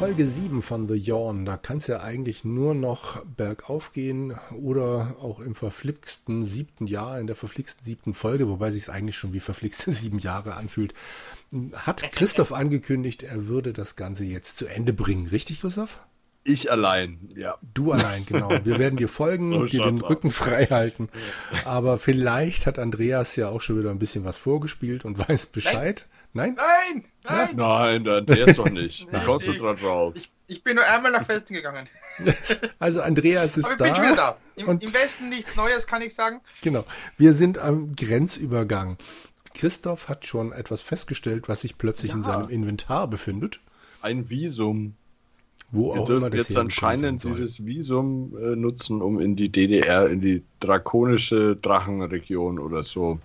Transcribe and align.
Folge 0.00 0.24
7 0.24 0.62
von 0.62 0.88
The 0.88 0.94
Yawn. 0.94 1.44
Da 1.44 1.58
kann 1.58 1.76
es 1.76 1.86
ja 1.86 2.00
eigentlich 2.00 2.42
nur 2.42 2.74
noch 2.74 3.22
bergauf 3.36 3.92
gehen 3.92 4.34
oder 4.58 5.16
auch 5.20 5.40
im 5.40 5.54
verflixten 5.54 6.46
siebten 6.46 6.86
Jahr, 6.86 7.20
in 7.20 7.26
der 7.26 7.36
verflixten 7.36 7.84
siebten 7.84 8.14
Folge, 8.14 8.48
wobei 8.48 8.70
sich 8.70 8.84
es 8.84 8.88
eigentlich 8.88 9.18
schon 9.18 9.34
wie 9.34 9.40
verflixte 9.40 9.92
sieben 9.92 10.18
Jahre 10.18 10.54
anfühlt. 10.54 10.94
Hat 11.74 12.00
Christoph 12.12 12.54
angekündigt, 12.54 13.22
er 13.24 13.46
würde 13.46 13.74
das 13.74 13.94
Ganze 13.94 14.24
jetzt 14.24 14.56
zu 14.56 14.64
Ende 14.64 14.94
bringen. 14.94 15.26
Richtig, 15.26 15.60
Christoph? 15.60 16.00
Ich 16.44 16.72
allein, 16.72 17.18
ja. 17.36 17.58
Du 17.74 17.92
allein, 17.92 18.24
genau. 18.24 18.48
Wir 18.64 18.78
werden 18.78 18.96
dir 18.96 19.08
folgen, 19.08 19.48
so 19.52 19.66
dir 19.66 19.82
den 19.82 20.00
Rücken 20.00 20.30
frei 20.30 20.64
halten. 20.64 21.10
Aber 21.66 21.98
vielleicht 21.98 22.64
hat 22.64 22.78
Andreas 22.78 23.36
ja 23.36 23.50
auch 23.50 23.60
schon 23.60 23.78
wieder 23.78 23.90
ein 23.90 23.98
bisschen 23.98 24.24
was 24.24 24.38
vorgespielt 24.38 25.04
und 25.04 25.18
weiß 25.18 25.44
Bescheid. 25.44 26.06
Nein? 26.08 26.19
Nein! 26.32 26.56
Nein! 26.56 27.04
Nein, 27.28 27.56
nein 27.56 28.26
der 28.26 28.48
ist 28.48 28.58
doch 28.58 28.70
nicht. 28.70 29.06
Da 29.12 29.20
kommst 29.20 29.48
du 29.48 29.52
dran 29.52 29.76
drauf. 29.76 30.14
Ich, 30.16 30.30
ich, 30.46 30.62
bin 30.62 30.76
nur 30.76 30.84
einmal 30.84 31.12
nach 31.12 31.28
Westen 31.28 31.54
gegangen. 31.54 31.88
Also 32.78 33.02
Andreas 33.02 33.56
ist 33.56 33.64
Aber 33.64 33.72
ich 33.72 33.78
da. 33.78 33.84
bin 33.84 33.94
schon 33.94 34.04
wieder 34.04 34.16
da. 34.16 34.36
Im, 34.56 34.68
und 34.68 34.82
Im 34.82 34.92
Westen 34.92 35.28
nichts 35.30 35.56
Neues, 35.56 35.86
kann 35.86 36.02
ich 36.02 36.14
sagen. 36.14 36.40
Genau. 36.62 36.84
Wir 37.16 37.32
sind 37.32 37.58
am 37.58 37.92
Grenzübergang. 37.96 38.98
Christoph 39.54 40.08
hat 40.08 40.26
schon 40.26 40.52
etwas 40.52 40.82
festgestellt, 40.82 41.48
was 41.48 41.62
sich 41.62 41.78
plötzlich 41.78 42.10
ja. 42.10 42.16
in 42.16 42.22
seinem 42.22 42.48
Inventar 42.48 43.08
befindet. 43.08 43.60
Ein 44.02 44.28
Visum. 44.30 44.94
Wo 45.72 45.94
Wir 45.94 46.00
auch 46.00 46.06
dürfen 46.06 46.22
immer 46.22 46.30
das 46.30 46.48
jetzt 46.48 46.56
anscheinend 46.56 47.22
dieses 47.22 47.64
Visum 47.64 48.36
äh, 48.36 48.56
nutzen, 48.56 49.02
um 49.02 49.20
in 49.20 49.36
die 49.36 49.50
DDR, 49.50 50.08
in 50.08 50.20
die 50.20 50.42
drakonische 50.58 51.56
Drachenregion 51.56 52.58
oder 52.58 52.82
so 52.82 53.20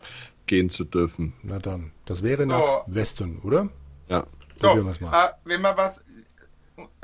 gehen 0.47 0.69
zu 0.69 0.83
dürfen. 0.83 1.33
Na 1.43 1.59
dann, 1.59 1.91
das 2.05 2.23
wäre 2.23 2.43
so. 2.43 2.45
nach 2.45 2.83
Westen, 2.87 3.39
oder? 3.39 3.69
Ja. 4.09 4.27
So, 4.57 4.69
äh, 4.69 5.29
wenn 5.43 5.61
man 5.61 5.77
was 5.77 6.01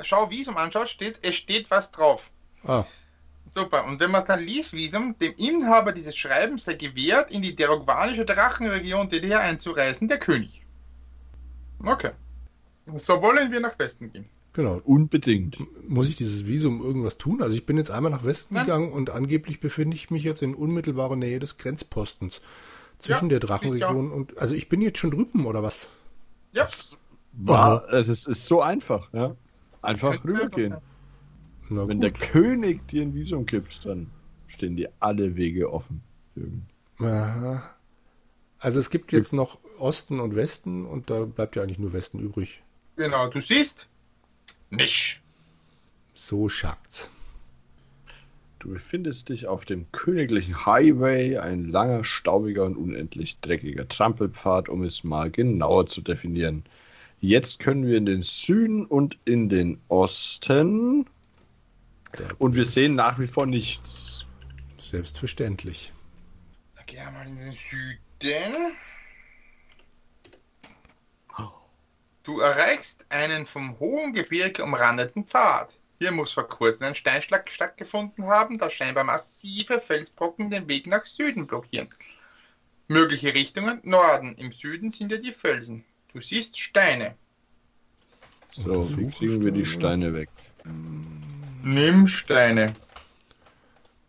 Schau 0.02 0.30
Visum 0.30 0.56
anschaut, 0.56 0.88
steht, 0.88 1.18
es 1.22 1.34
steht 1.34 1.70
was 1.70 1.90
drauf. 1.90 2.30
Ah. 2.64 2.84
Super. 3.50 3.84
Und 3.86 4.00
wenn 4.00 4.10
man 4.10 4.22
es 4.22 4.26
dann 4.26 4.40
liest, 4.40 4.72
Visum, 4.72 5.16
dem 5.18 5.34
Inhaber 5.36 5.92
dieses 5.92 6.16
Schreibens 6.16 6.64
sei 6.64 6.74
gewährt, 6.74 7.32
in 7.32 7.42
die 7.42 7.54
derogvanische 7.54 8.24
Drachenregion 8.24 9.08
DDR 9.08 9.40
einzureisen, 9.40 10.08
der 10.08 10.18
König. 10.18 10.64
Okay. 11.84 12.12
So 12.86 13.20
wollen 13.20 13.52
wir 13.52 13.60
nach 13.60 13.78
Westen 13.78 14.10
gehen. 14.10 14.28
Genau. 14.54 14.80
Unbedingt. 14.84 15.58
Muss 15.88 16.08
ich 16.08 16.16
dieses 16.16 16.46
Visum 16.46 16.82
irgendwas 16.82 17.18
tun? 17.18 17.42
Also 17.42 17.56
ich 17.56 17.64
bin 17.64 17.76
jetzt 17.76 17.90
einmal 17.90 18.10
nach 18.12 18.24
Westen 18.24 18.54
Nein. 18.54 18.64
gegangen 18.64 18.92
und 18.92 19.10
angeblich 19.10 19.60
befinde 19.60 19.96
ich 19.96 20.10
mich 20.10 20.24
jetzt 20.24 20.42
in 20.42 20.54
unmittelbarer 20.54 21.16
Nähe 21.16 21.38
des 21.38 21.56
Grenzpostens 21.56 22.40
zwischen 23.02 23.26
ja, 23.26 23.38
der 23.38 23.40
Drachenregion 23.40 24.10
und. 24.10 24.38
Also 24.38 24.54
ich 24.54 24.68
bin 24.68 24.80
jetzt 24.80 24.98
schon 24.98 25.10
drüben, 25.10 25.46
oder 25.46 25.62
was? 25.62 25.90
Ja. 26.52 26.64
Das, 26.64 26.96
war, 27.32 27.88
äh, 27.92 28.04
das 28.04 28.26
ist 28.26 28.46
so 28.46 28.62
einfach, 28.62 29.12
ja. 29.12 29.34
Einfach 29.82 30.22
rübergehen. 30.24 30.76
Wenn 31.68 32.00
der 32.00 32.12
König 32.12 32.86
dir 32.88 33.02
ein 33.02 33.14
Visum 33.14 33.46
gibt, 33.46 33.84
dann 33.84 34.10
stehen 34.46 34.76
dir 34.76 34.90
alle 35.00 35.36
Wege 35.36 35.72
offen. 35.72 36.02
Aha. 36.98 37.62
Also 38.58 38.78
es 38.78 38.90
gibt 38.90 39.12
jetzt 39.12 39.32
noch 39.32 39.58
Osten 39.78 40.20
und 40.20 40.36
Westen 40.36 40.86
und 40.86 41.10
da 41.10 41.24
bleibt 41.24 41.56
ja 41.56 41.62
eigentlich 41.62 41.78
nur 41.78 41.92
Westen 41.92 42.20
übrig. 42.20 42.62
Genau, 42.96 43.28
du 43.28 43.40
siehst 43.40 43.88
nicht. 44.70 45.20
So 46.14 46.48
schakt's. 46.48 47.10
Du 48.62 48.68
befindest 48.68 49.28
dich 49.28 49.48
auf 49.48 49.64
dem 49.64 49.90
königlichen 49.90 50.64
Highway, 50.64 51.36
ein 51.36 51.72
langer, 51.72 52.04
staubiger 52.04 52.62
und 52.62 52.76
unendlich 52.76 53.40
dreckiger 53.40 53.88
Trampelpfad, 53.88 54.68
um 54.68 54.84
es 54.84 55.02
mal 55.02 55.32
genauer 55.32 55.88
zu 55.88 56.00
definieren. 56.00 56.62
Jetzt 57.20 57.58
können 57.58 57.84
wir 57.84 57.96
in 57.98 58.06
den 58.06 58.22
Süden 58.22 58.86
und 58.86 59.18
in 59.24 59.48
den 59.48 59.80
Osten. 59.88 61.06
Und 62.38 62.54
wir 62.54 62.64
sehen 62.64 62.94
nach 62.94 63.18
wie 63.18 63.26
vor 63.26 63.46
nichts. 63.46 64.24
Selbstverständlich. 64.80 65.92
Dann 66.76 66.86
gehen 66.86 67.00
wir 67.04 67.10
mal 67.10 67.26
in 67.26 67.36
den 67.38 67.52
Süden. 67.52 68.76
Du 72.22 72.38
erreichst 72.38 73.04
einen 73.08 73.44
vom 73.44 73.76
hohen 73.80 74.12
Gebirge 74.12 74.62
umrandeten 74.62 75.24
Pfad. 75.24 75.76
Hier 76.02 76.10
muss 76.10 76.32
vor 76.32 76.48
kurzem 76.48 76.88
ein 76.88 76.94
Steinschlag 76.96 77.48
stattgefunden 77.48 78.26
haben, 78.26 78.58
da 78.58 78.68
scheinbar 78.68 79.04
massive 79.04 79.78
Felsbrocken 79.78 80.50
den 80.50 80.66
Weg 80.66 80.88
nach 80.88 81.06
Süden 81.06 81.46
blockieren. 81.46 81.86
Mögliche 82.88 83.32
Richtungen 83.32 83.78
Norden. 83.84 84.34
Im 84.34 84.50
Süden 84.50 84.90
sind 84.90 85.12
ja 85.12 85.18
die 85.18 85.30
Felsen. 85.30 85.84
Du 86.12 86.20
siehst 86.20 86.58
Steine. 86.58 87.14
So, 88.50 88.98
wie 88.98 89.10
kriegen 89.10 89.44
wir 89.44 89.52
die 89.52 89.64
Steine 89.64 90.12
weg? 90.12 90.28
Nimm 91.62 92.08
Steine. 92.08 92.72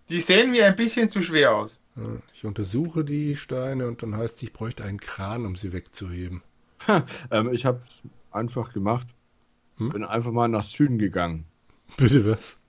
Die 0.09 0.21
sehen 0.21 0.49
mir 0.49 0.65
ein 0.65 0.75
bisschen 0.75 1.11
zu 1.11 1.21
schwer 1.21 1.53
aus. 1.53 1.79
Ich 2.33 2.43
untersuche 2.43 3.05
die 3.05 3.35
Steine 3.35 3.85
und 3.85 4.01
dann 4.01 4.17
heißt 4.17 4.37
es, 4.37 4.41
ich 4.41 4.51
bräuchte 4.51 4.83
einen 4.83 4.99
Kran, 4.99 5.45
um 5.45 5.55
sie 5.55 5.73
wegzuheben. 5.73 6.41
ähm, 7.29 7.53
ich 7.53 7.67
habe 7.67 7.83
es 7.85 8.01
einfach 8.31 8.73
gemacht. 8.73 9.05
Hm? 9.77 9.89
Bin 9.89 10.03
einfach 10.03 10.31
mal 10.31 10.47
nach 10.47 10.63
Süden 10.63 10.97
gegangen. 10.97 11.45
Bitte 11.97 12.25
was? 12.25 12.59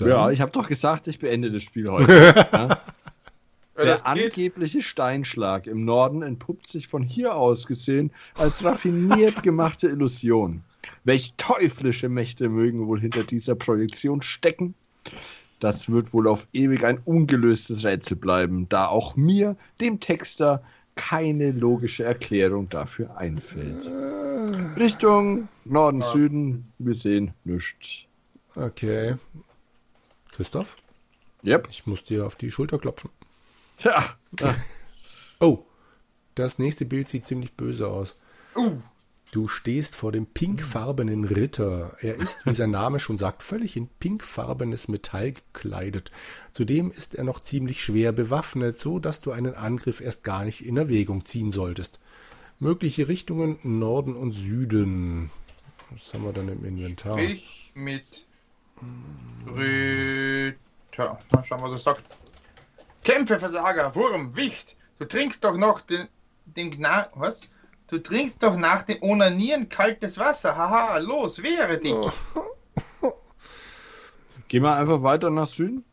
ja, 0.00 0.30
ich 0.30 0.40
habe 0.40 0.50
doch 0.50 0.68
gesagt, 0.68 1.06
ich 1.06 1.18
beende 1.18 1.50
das 1.52 1.62
Spiel 1.62 1.88
heute. 1.90 2.12
ja? 2.52 2.80
Der 3.76 4.06
angebliche 4.06 4.80
Steinschlag 4.80 5.66
im 5.66 5.84
Norden 5.84 6.22
entpuppt 6.22 6.66
sich 6.66 6.88
von 6.88 7.02
hier 7.02 7.34
aus 7.34 7.66
gesehen 7.66 8.10
als 8.34 8.64
raffiniert 8.64 9.42
gemachte 9.42 9.88
Illusion. 9.88 10.62
Welch 11.04 11.34
teuflische 11.36 12.08
Mächte 12.08 12.48
mögen 12.48 12.86
wohl 12.86 13.00
hinter 13.00 13.22
dieser 13.24 13.54
Projektion 13.54 14.22
stecken? 14.22 14.74
Das 15.60 15.90
wird 15.90 16.12
wohl 16.12 16.26
auf 16.26 16.46
ewig 16.52 16.84
ein 16.84 16.98
ungelöstes 17.04 17.84
Rätsel 17.84 18.16
bleiben, 18.16 18.68
da 18.68 18.86
auch 18.86 19.16
mir, 19.16 19.56
dem 19.80 20.00
Texter, 20.00 20.62
keine 20.96 21.52
logische 21.52 22.04
Erklärung 22.04 22.68
dafür 22.68 23.16
einfällt. 23.16 23.86
Richtung 24.76 25.48
Norden, 25.64 26.00
ja. 26.00 26.12
Süden, 26.12 26.72
wir 26.78 26.94
sehen 26.94 27.32
nichts. 27.44 28.06
Okay. 28.56 29.14
Christoph? 30.32 30.76
Yep. 31.44 31.68
Ich 31.70 31.86
muss 31.86 32.02
dir 32.02 32.26
auf 32.26 32.34
die 32.34 32.50
Schulter 32.50 32.78
klopfen. 32.78 33.10
Tja. 33.76 34.16
oh, 35.40 35.64
das 36.34 36.58
nächste 36.58 36.84
Bild 36.84 37.08
sieht 37.08 37.26
ziemlich 37.26 37.52
böse 37.52 37.88
aus. 37.88 38.20
Uh. 38.56 38.78
Du 39.36 39.48
stehst 39.48 39.94
vor 39.94 40.12
dem 40.12 40.24
pinkfarbenen 40.24 41.26
Ritter. 41.26 41.94
Er 42.00 42.14
ist, 42.14 42.46
wie 42.46 42.54
sein 42.54 42.70
Name 42.70 42.98
schon 42.98 43.18
sagt, 43.18 43.42
völlig 43.42 43.76
in 43.76 43.86
pinkfarbenes 43.86 44.88
Metall 44.88 45.32
gekleidet. 45.32 46.10
Zudem 46.52 46.90
ist 46.90 47.14
er 47.14 47.24
noch 47.24 47.40
ziemlich 47.40 47.84
schwer 47.84 48.12
bewaffnet, 48.12 48.78
so 48.78 48.98
dass 48.98 49.20
du 49.20 49.32
einen 49.32 49.54
Angriff 49.54 50.00
erst 50.00 50.24
gar 50.24 50.46
nicht 50.46 50.64
in 50.64 50.78
Erwägung 50.78 51.26
ziehen 51.26 51.52
solltest. 51.52 52.00
Mögliche 52.60 53.08
Richtungen 53.08 53.58
Norden 53.62 54.16
und 54.16 54.32
Süden. 54.32 55.30
Was 55.90 56.14
haben 56.14 56.24
wir 56.24 56.32
dann 56.32 56.48
im 56.48 56.64
Inventar? 56.64 57.18
Ich 57.18 57.72
mit 57.74 58.24
Ritter. 59.54 61.18
Mal 61.30 61.44
schauen, 61.44 61.60
was 61.60 61.72
er 61.72 61.78
sagt. 61.78 62.16
Kämpfe, 63.04 63.38
Versager, 63.38 63.94
Wurm, 63.94 64.34
Wicht. 64.34 64.78
Du 64.98 65.04
trinkst 65.04 65.44
doch 65.44 65.58
noch 65.58 65.82
den, 65.82 66.08
den 66.46 66.70
Gna 66.70 67.10
was? 67.14 67.50
Du 67.88 67.98
trinkst 67.98 68.42
doch 68.42 68.56
nach 68.56 68.82
dem 68.82 69.00
Onanieren 69.02 69.68
kaltes 69.68 70.18
Wasser. 70.18 70.56
Haha, 70.56 70.98
los, 70.98 71.42
wehre 71.42 71.78
dich. 71.78 71.92
Oh. 71.92 72.10
Geh 74.48 74.60
mal 74.60 74.80
einfach 74.80 75.02
weiter 75.02 75.30
nach 75.30 75.46
Süden. 75.46 75.84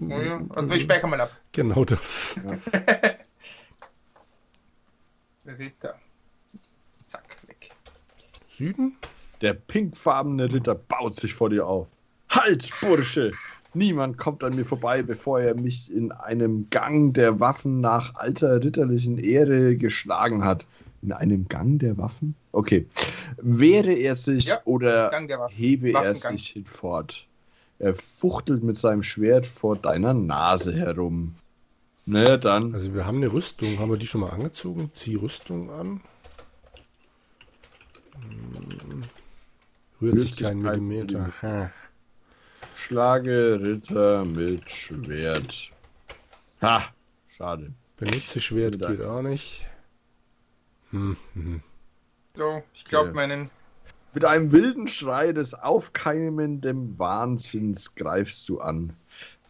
Oh 0.00 0.08
ja. 0.08 0.36
Und 0.36 0.70
wir 0.72 0.80
speichern 0.80 1.10
mal 1.10 1.20
ab. 1.20 1.32
Genau 1.52 1.84
das. 1.84 2.38
Ja. 2.44 2.58
Ritter. 5.58 5.94
Zack, 7.06 7.36
weg. 7.46 7.70
Süden? 8.48 8.96
Der 9.40 9.54
pinkfarbene 9.54 10.52
Ritter 10.52 10.74
baut 10.74 11.16
sich 11.16 11.34
vor 11.34 11.50
dir 11.50 11.66
auf. 11.66 11.88
Halt, 12.30 12.70
Bursche! 12.80 13.32
Niemand 13.74 14.16
kommt 14.16 14.42
an 14.42 14.56
mir 14.56 14.64
vorbei, 14.64 15.02
bevor 15.02 15.40
er 15.40 15.54
mich 15.54 15.92
in 15.92 16.10
einem 16.10 16.70
Gang 16.70 17.12
der 17.12 17.40
Waffen 17.40 17.80
nach 17.80 18.14
alter 18.14 18.62
ritterlichen 18.64 19.18
Ehre 19.18 19.76
geschlagen 19.76 20.44
hat. 20.44 20.66
In 21.06 21.12
einem 21.12 21.46
Gang 21.46 21.78
der 21.78 21.96
Waffen? 21.98 22.34
Okay. 22.50 22.86
Wehre 23.40 23.92
er 23.92 24.16
sich 24.16 24.46
ja, 24.46 24.60
oder 24.64 25.12
hebe 25.50 25.92
er 25.92 26.16
sich 26.16 26.48
hinfort? 26.48 27.24
Er 27.78 27.94
fuchtelt 27.94 28.64
mit 28.64 28.76
seinem 28.76 29.04
Schwert 29.04 29.46
vor 29.46 29.76
deiner 29.76 30.14
Nase 30.14 30.74
herum. 30.74 31.36
Naja, 32.06 32.36
dann. 32.38 32.74
Also 32.74 32.92
wir 32.92 33.06
haben 33.06 33.18
eine 33.18 33.32
Rüstung. 33.32 33.78
Haben 33.78 33.90
wir 33.90 33.98
die 33.98 34.08
schon 34.08 34.22
mal 34.22 34.30
angezogen? 34.30 34.90
Zieh 34.96 35.14
Rüstung 35.14 35.70
an. 35.70 36.00
Hm. 38.14 39.04
Rührt, 40.02 40.16
Rührt 40.16 40.18
sich 40.18 40.36
kein 40.38 40.60
Millimeter. 40.60 41.30
Millimeter. 41.40 41.70
Schlage 42.74 43.60
Ritter 43.62 44.24
mit 44.24 44.68
Schwert. 44.68 45.70
Ha, 46.62 46.82
schade. 47.36 47.72
Benutze 47.96 48.40
Schwert 48.40 48.84
geht 48.84 49.02
auch 49.02 49.22
nicht. 49.22 49.66
So, 50.92 52.62
ich 52.72 52.84
glaube, 52.84 53.10
okay. 53.10 53.16
meinen 53.16 53.50
Mit 54.14 54.24
einem 54.24 54.52
wilden 54.52 54.88
Schrei 54.88 55.32
des 55.32 55.54
aufkeimenden 55.54 56.98
Wahnsinns 56.98 57.94
greifst 57.94 58.48
du 58.48 58.60
an. 58.60 58.92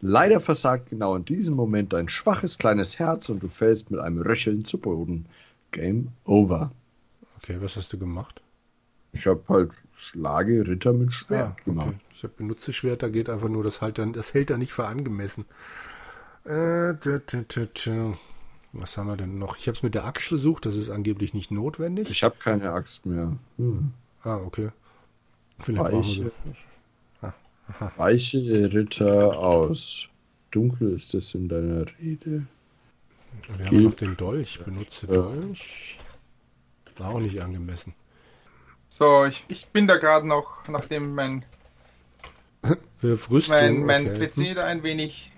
Leider 0.00 0.41
versagt 0.41 0.91
genau 0.91 1.17
in 1.17 1.25
diesem 1.25 1.55
Moment 1.55 1.93
dein 1.93 2.09
schwaches 2.09 2.59
kleines 2.59 2.99
Herz 2.99 3.29
und 3.29 3.43
du 3.43 3.49
fällst 3.49 3.91
mit 3.91 4.00
einem 4.00 4.21
Röcheln 4.21 4.65
zu 4.65 4.79
Boden. 4.79 5.27
Game 5.73 6.12
over. 6.25 6.71
Okay, 7.38 7.56
was 7.61 7.77
hast 7.77 7.93
du 7.93 7.99
gemacht? 7.99 8.41
Ich 9.12 9.27
habe 9.27 9.43
halt 9.49 9.73
Schlage 9.99 10.67
Ritter 10.67 10.93
mit 10.93 11.12
Schwert 11.12 11.55
ah, 11.59 11.65
gemacht. 11.65 11.88
Okay. 11.88 11.99
Ich 12.15 12.23
habe 12.23 12.35
benutze 12.37 12.73
Schwert, 12.73 13.03
da 13.03 13.09
geht 13.09 13.29
einfach 13.29 13.49
nur, 13.49 13.65
das, 13.65 13.83
halt 13.83 13.99
dann, 13.99 14.12
das 14.12 14.35
hält 14.35 14.50
da 14.50 14.56
nicht 14.56 14.73
für 14.73 14.87
angemessen. 14.87 15.44
Äh, 16.44 16.94
tü, 16.94 17.21
tü, 17.27 17.44
tü, 17.44 18.15
Was 18.78 18.96
haben 18.96 19.08
wir 19.08 19.17
denn 19.17 19.38
noch? 19.38 19.56
Ich 19.56 19.67
habe 19.69 19.76
es 19.76 19.82
mit 19.82 19.94
der 19.94 20.05
Axt 20.05 20.25
versucht, 20.25 20.67
das 20.67 20.76
ist 20.76 20.90
angeblich 20.90 21.34
nicht 21.34 21.50
notwendig. 21.50 22.11
Ich 22.11 22.23
habe 22.23 22.37
keine 22.38 22.73
Axt 22.73 23.06
mehr. 23.06 23.37
Hm. 23.56 23.93
Ah, 24.23 24.37
okay. 24.37 24.70
Vielleicht 25.61 25.93
Weiche, 25.93 26.32
ah, 27.23 27.32
Weiche 27.96 28.73
Ritter 28.73 29.38
aus. 29.38 30.08
Dunkel 30.50 30.93
ist 30.93 31.14
es 31.14 31.34
in 31.34 31.49
deiner 31.49 31.87
Rede. 31.99 32.46
Wir 33.56 33.67
haben 33.67 33.82
noch 33.82 33.94
den 33.94 34.17
Dolch. 34.17 34.61
Benutze 34.64 35.06
Dolch. 35.06 35.99
War 36.96 37.11
auch 37.11 37.20
nicht 37.20 37.40
angemessen. 37.40 37.94
So, 38.88 39.25
ich, 39.25 39.44
ich 39.49 39.69
bin 39.69 39.87
da 39.87 39.96
gerade 39.96 40.26
noch, 40.26 40.69
nachdem 40.69 41.14
mein, 41.14 41.44
Rüstung, 43.02 43.56
mein, 43.56 43.84
mein 43.84 44.11
okay. 44.11 44.28
PC 44.28 44.55
da 44.55 44.64
ein 44.64 44.82
wenig 44.82 45.32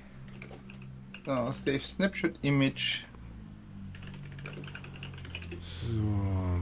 so, 1.25 1.51
Save 1.53 1.81
Snapshot 1.81 2.35
Image. 2.43 3.05
So, 5.89 5.95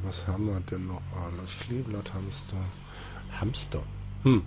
was 0.04 0.24
haben 0.28 0.46
wir 0.46 0.60
denn 0.60 0.86
noch 0.86 1.02
alles? 1.20 1.58
Kleeblatt, 1.58 2.14
Hamster. 2.14 2.56
Hamster. 3.40 3.82
Hm. 4.22 4.42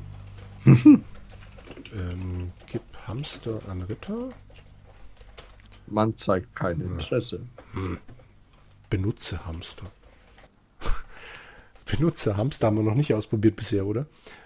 ähm, 0.66 2.52
gib 2.72 2.82
Hamster 3.06 3.60
an 3.68 3.82
Ritter. 3.82 4.30
Man 5.88 6.16
zeigt 6.16 6.56
kein 6.56 6.80
Interesse. 6.80 7.42
Hm. 7.74 7.98
Benutze 8.90 9.46
Hamster. 9.46 9.84
Benutze 11.86 12.38
Hamster 12.38 12.68
haben 12.68 12.78
wir 12.78 12.84
noch 12.84 12.96
nicht 12.96 13.14
ausprobiert 13.14 13.58
bisher, 13.58 13.86
oder? 13.86 14.06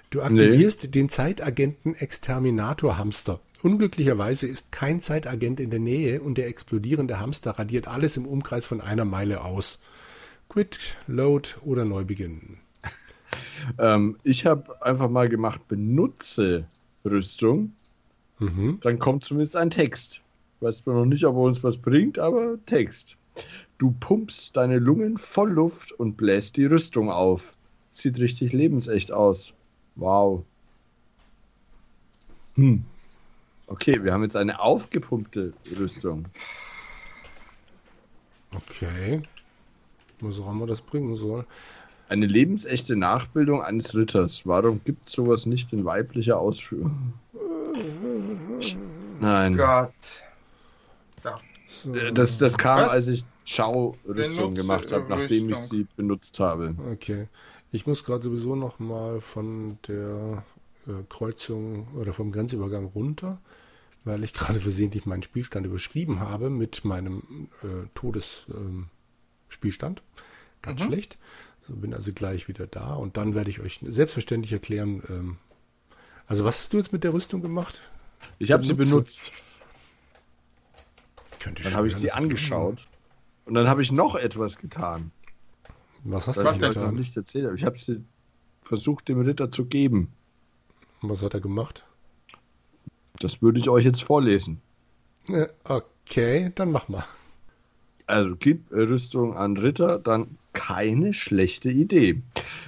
Du 0.09 0.24
aktivierst 0.24 0.83
nee. 0.83 0.89
den 0.89 1.09
Zeitagenten 1.09 1.94
Exterminator 1.94 2.97
Hamster. 2.97 3.39
Unglücklicherweise 3.62 4.47
ist 4.47 4.71
kein 4.71 5.00
Zeitagent 5.01 5.59
in 5.59 5.69
der 5.69 5.80
Nähe 5.80 6.21
und 6.21 6.39
der 6.39 6.47
explodierende 6.47 7.19
Hamster 7.19 7.51
radiert 7.51 7.88
alles 7.88 8.18
im 8.18 8.25
Umkreis 8.25 8.65
von 8.65 8.81
einer 8.81 9.06
Meile 9.06 9.44
aus. 9.44 9.80
Quit, 10.53 10.97
Load 11.07 11.55
oder 11.65 11.83
neu 11.83 12.03
beginnen. 12.03 12.59
ähm, 13.79 14.17
ich 14.21 14.45
habe 14.45 14.85
einfach 14.85 15.09
mal 15.09 15.27
gemacht, 15.27 15.67
benutze 15.67 16.67
Rüstung. 17.03 17.73
Mhm. 18.38 18.77
Dann 18.81 19.00
kommt 19.00 19.25
zumindest 19.25 19.55
ein 19.55 19.71
Text. 19.71 20.21
Weiß 20.59 20.85
man 20.85 20.95
noch 20.95 21.05
nicht, 21.05 21.25
ob 21.25 21.38
er 21.38 21.41
uns 21.41 21.63
was 21.63 21.75
bringt, 21.75 22.19
aber 22.19 22.63
Text. 22.67 23.17
Du 23.79 23.95
pumpst 24.00 24.55
deine 24.55 24.77
Lungen 24.77 25.17
voll 25.17 25.50
Luft 25.50 25.91
und 25.94 26.17
bläst 26.17 26.56
die 26.56 26.65
Rüstung 26.65 27.09
auf. 27.09 27.57
Sieht 27.91 28.19
richtig 28.19 28.53
lebensecht 28.53 29.11
aus. 29.11 29.53
Wow. 29.95 30.45
Hm. 32.57 32.85
Okay, 33.65 34.03
wir 34.03 34.13
haben 34.13 34.21
jetzt 34.21 34.35
eine 34.35 34.59
aufgepumpte 34.59 35.53
Rüstung. 35.79 36.25
Okay. 38.53 39.23
Was 40.23 40.39
auch 40.39 40.51
immer 40.51 40.65
das 40.65 40.81
bringen 40.81 41.15
soll. 41.15 41.45
Eine 42.09 42.25
lebensechte 42.25 42.95
Nachbildung 42.95 43.61
eines 43.61 43.95
Ritters. 43.95 44.45
Warum 44.45 44.81
gibt 44.83 45.07
es 45.07 45.13
sowas 45.13 45.45
nicht 45.45 45.73
in 45.73 45.85
weiblicher 45.85 46.37
Ausführung? 46.37 47.13
Nein. 49.19 49.57
Gott. 49.57 49.93
So. 51.67 51.93
Das, 52.11 52.37
das 52.37 52.57
kam, 52.57 52.77
Was? 52.77 52.89
als 52.89 53.07
ich 53.07 53.25
Schau-Rüstung 53.45 54.55
gemacht 54.55 54.91
habe, 54.91 55.05
nachdem 55.09 55.49
ich 55.49 55.57
sie 55.57 55.87
benutzt 55.95 56.39
habe. 56.39 56.75
Okay. 56.91 57.27
Ich 57.71 57.87
muss 57.87 58.03
gerade 58.03 58.23
sowieso 58.23 58.55
noch 58.55 58.79
mal 58.79 59.19
von 59.19 59.77
der 59.87 60.43
äh, 60.87 60.91
Kreuzung 61.09 61.87
oder 61.95 62.13
vom 62.13 62.31
Grenzübergang 62.31 62.85
runter, 62.85 63.39
weil 64.03 64.23
ich 64.23 64.33
gerade 64.33 64.59
versehentlich 64.59 65.05
meinen 65.05 65.23
Spielstand 65.23 65.65
überschrieben 65.65 66.19
habe 66.19 66.49
mit 66.49 66.85
meinem 66.85 67.49
äh, 67.63 67.87
Todesspielstand. 67.95 68.65
Ähm, 68.65 68.89
Ganz 70.61 70.81
mhm. 70.81 70.88
schlecht. 70.88 71.17
So 71.67 71.75
bin 71.75 71.94
also 71.94 72.11
gleich 72.11 72.47
wieder 72.47 72.67
da 72.67 72.94
und 72.94 73.17
dann 73.17 73.35
werde 73.35 73.50
ich 73.50 73.59
euch 73.61 73.79
selbstverständlich 73.83 74.51
erklären. 74.51 75.01
Ähm, 75.09 75.38
also 76.27 76.45
was 76.45 76.59
hast 76.59 76.73
du 76.73 76.77
jetzt 76.77 76.91
mit 76.91 77.03
der 77.03 77.13
Rüstung 77.13 77.41
gemacht? 77.41 77.81
Ich 78.39 78.51
habe 78.51 78.65
sie 78.65 78.73
benutzt. 78.73 79.31
Dann 81.44 81.73
habe 81.73 81.88
ich 81.88 81.95
sie 81.95 82.11
angeschaut. 82.11 82.88
Und 83.45 83.53
dann 83.55 83.67
habe 83.67 83.81
ich 83.81 83.91
noch 83.91 84.15
etwas 84.15 84.57
getan. 84.57 85.11
Was 86.03 86.27
hast 86.27 86.38
du 86.38 86.44
was 86.44 86.56
getan? 86.56 86.71
Ich 86.71 86.77
noch 86.77 86.91
nicht 86.91 87.17
erzählt 87.17 87.45
habe. 87.45 87.57
Ich 87.57 87.65
habe 87.65 87.77
sie 87.77 88.03
versucht, 88.61 89.09
dem 89.09 89.21
Ritter 89.21 89.51
zu 89.51 89.65
geben. 89.65 90.13
Und 91.01 91.09
was 91.09 91.21
hat 91.21 91.33
er 91.33 91.41
gemacht? 91.41 91.85
Das 93.19 93.41
würde 93.41 93.59
ich 93.59 93.69
euch 93.69 93.85
jetzt 93.85 94.03
vorlesen. 94.03 94.61
Okay, 95.63 96.51
dann 96.56 96.71
mach 96.71 96.88
mal. 96.88 97.03
Also 98.05 98.35
gib 98.35 98.71
Rüstung 98.71 99.35
an 99.35 99.57
Ritter, 99.57 99.97
dann 99.97 100.38
keine 100.53 101.13
schlechte 101.13 101.69
Idee. 101.69 102.21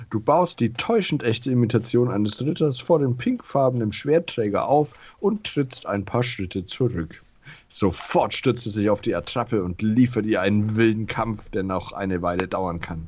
Du 0.09 0.19
baust 0.19 0.59
die 0.59 0.73
täuschend 0.73 1.23
echte 1.23 1.51
Imitation 1.51 2.09
eines 2.09 2.41
Ritters 2.41 2.79
vor 2.79 2.99
dem 2.99 3.17
pinkfarbenen 3.17 3.93
Schwertträger 3.93 4.67
auf 4.67 4.93
und 5.19 5.45
trittst 5.45 5.85
ein 5.85 6.05
paar 6.05 6.23
Schritte 6.23 6.65
zurück. 6.65 7.21
Sofort 7.69 8.33
stürzt 8.33 8.65
es 8.67 8.73
sich 8.73 8.89
auf 8.89 9.01
die 9.01 9.15
Attrappe 9.15 9.63
und 9.63 9.81
liefert 9.81 10.25
ihr 10.25 10.41
einen 10.41 10.75
wilden 10.75 11.07
Kampf, 11.07 11.49
der 11.49 11.63
noch 11.63 11.91
eine 11.91 12.21
Weile 12.21 12.47
dauern 12.47 12.79
kann. 12.79 13.07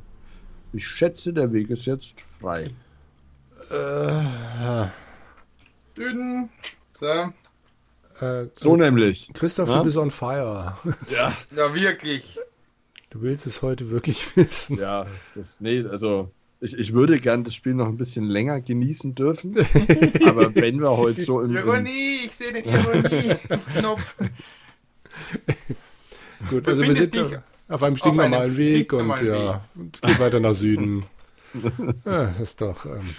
Ich 0.72 0.86
schätze, 0.86 1.32
der 1.32 1.52
Weg 1.52 1.70
ist 1.70 1.86
jetzt 1.86 2.14
frei. 2.20 2.64
Äh. 3.70 4.86
Süden. 5.96 6.50
So. 6.92 7.32
Äh, 8.20 8.46
so 8.52 8.76
nämlich. 8.76 9.30
Christoph, 9.34 9.68
ja? 9.68 9.78
du 9.78 9.84
bist 9.84 9.96
on 9.96 10.10
fire. 10.10 10.76
Ja, 11.08 11.32
ja, 11.56 11.74
wirklich. 11.74 12.38
Du 13.10 13.22
willst 13.22 13.46
es 13.46 13.62
heute 13.62 13.90
wirklich 13.90 14.36
wissen. 14.36 14.78
Ja, 14.78 15.06
das, 15.34 15.60
nee, 15.60 15.84
also 15.84 16.30
ich, 16.60 16.76
ich 16.76 16.92
würde 16.92 17.20
gern 17.20 17.44
das 17.44 17.54
Spiel 17.54 17.74
noch 17.74 17.86
ein 17.86 17.96
bisschen 17.96 18.24
länger 18.24 18.60
genießen 18.60 19.14
dürfen. 19.14 19.56
aber 20.26 20.54
wenn 20.54 20.80
wir 20.80 20.96
heute 20.96 21.20
so 21.20 21.40
im. 21.40 21.54
Ironie, 21.54 22.20
ich 22.26 22.32
sehe 22.34 22.52
den 22.52 22.64
Ironie-Knopf. 22.64 24.16
Gut, 26.50 26.68
also 26.68 26.82
wir 26.82 26.94
sind 26.94 27.42
auf 27.68 27.82
einem 27.82 27.96
stinknormalen 27.96 28.56
Weg 28.56 28.92
und 28.92 29.22
ja, 29.22 29.64
und 29.74 30.02
geht 30.02 30.18
weiter 30.18 30.40
nach 30.40 30.54
Süden. 30.54 31.04
ja, 32.04 32.26
das 32.26 32.40
ist 32.40 32.60
doch. 32.60 32.84
Ähm, 32.86 33.14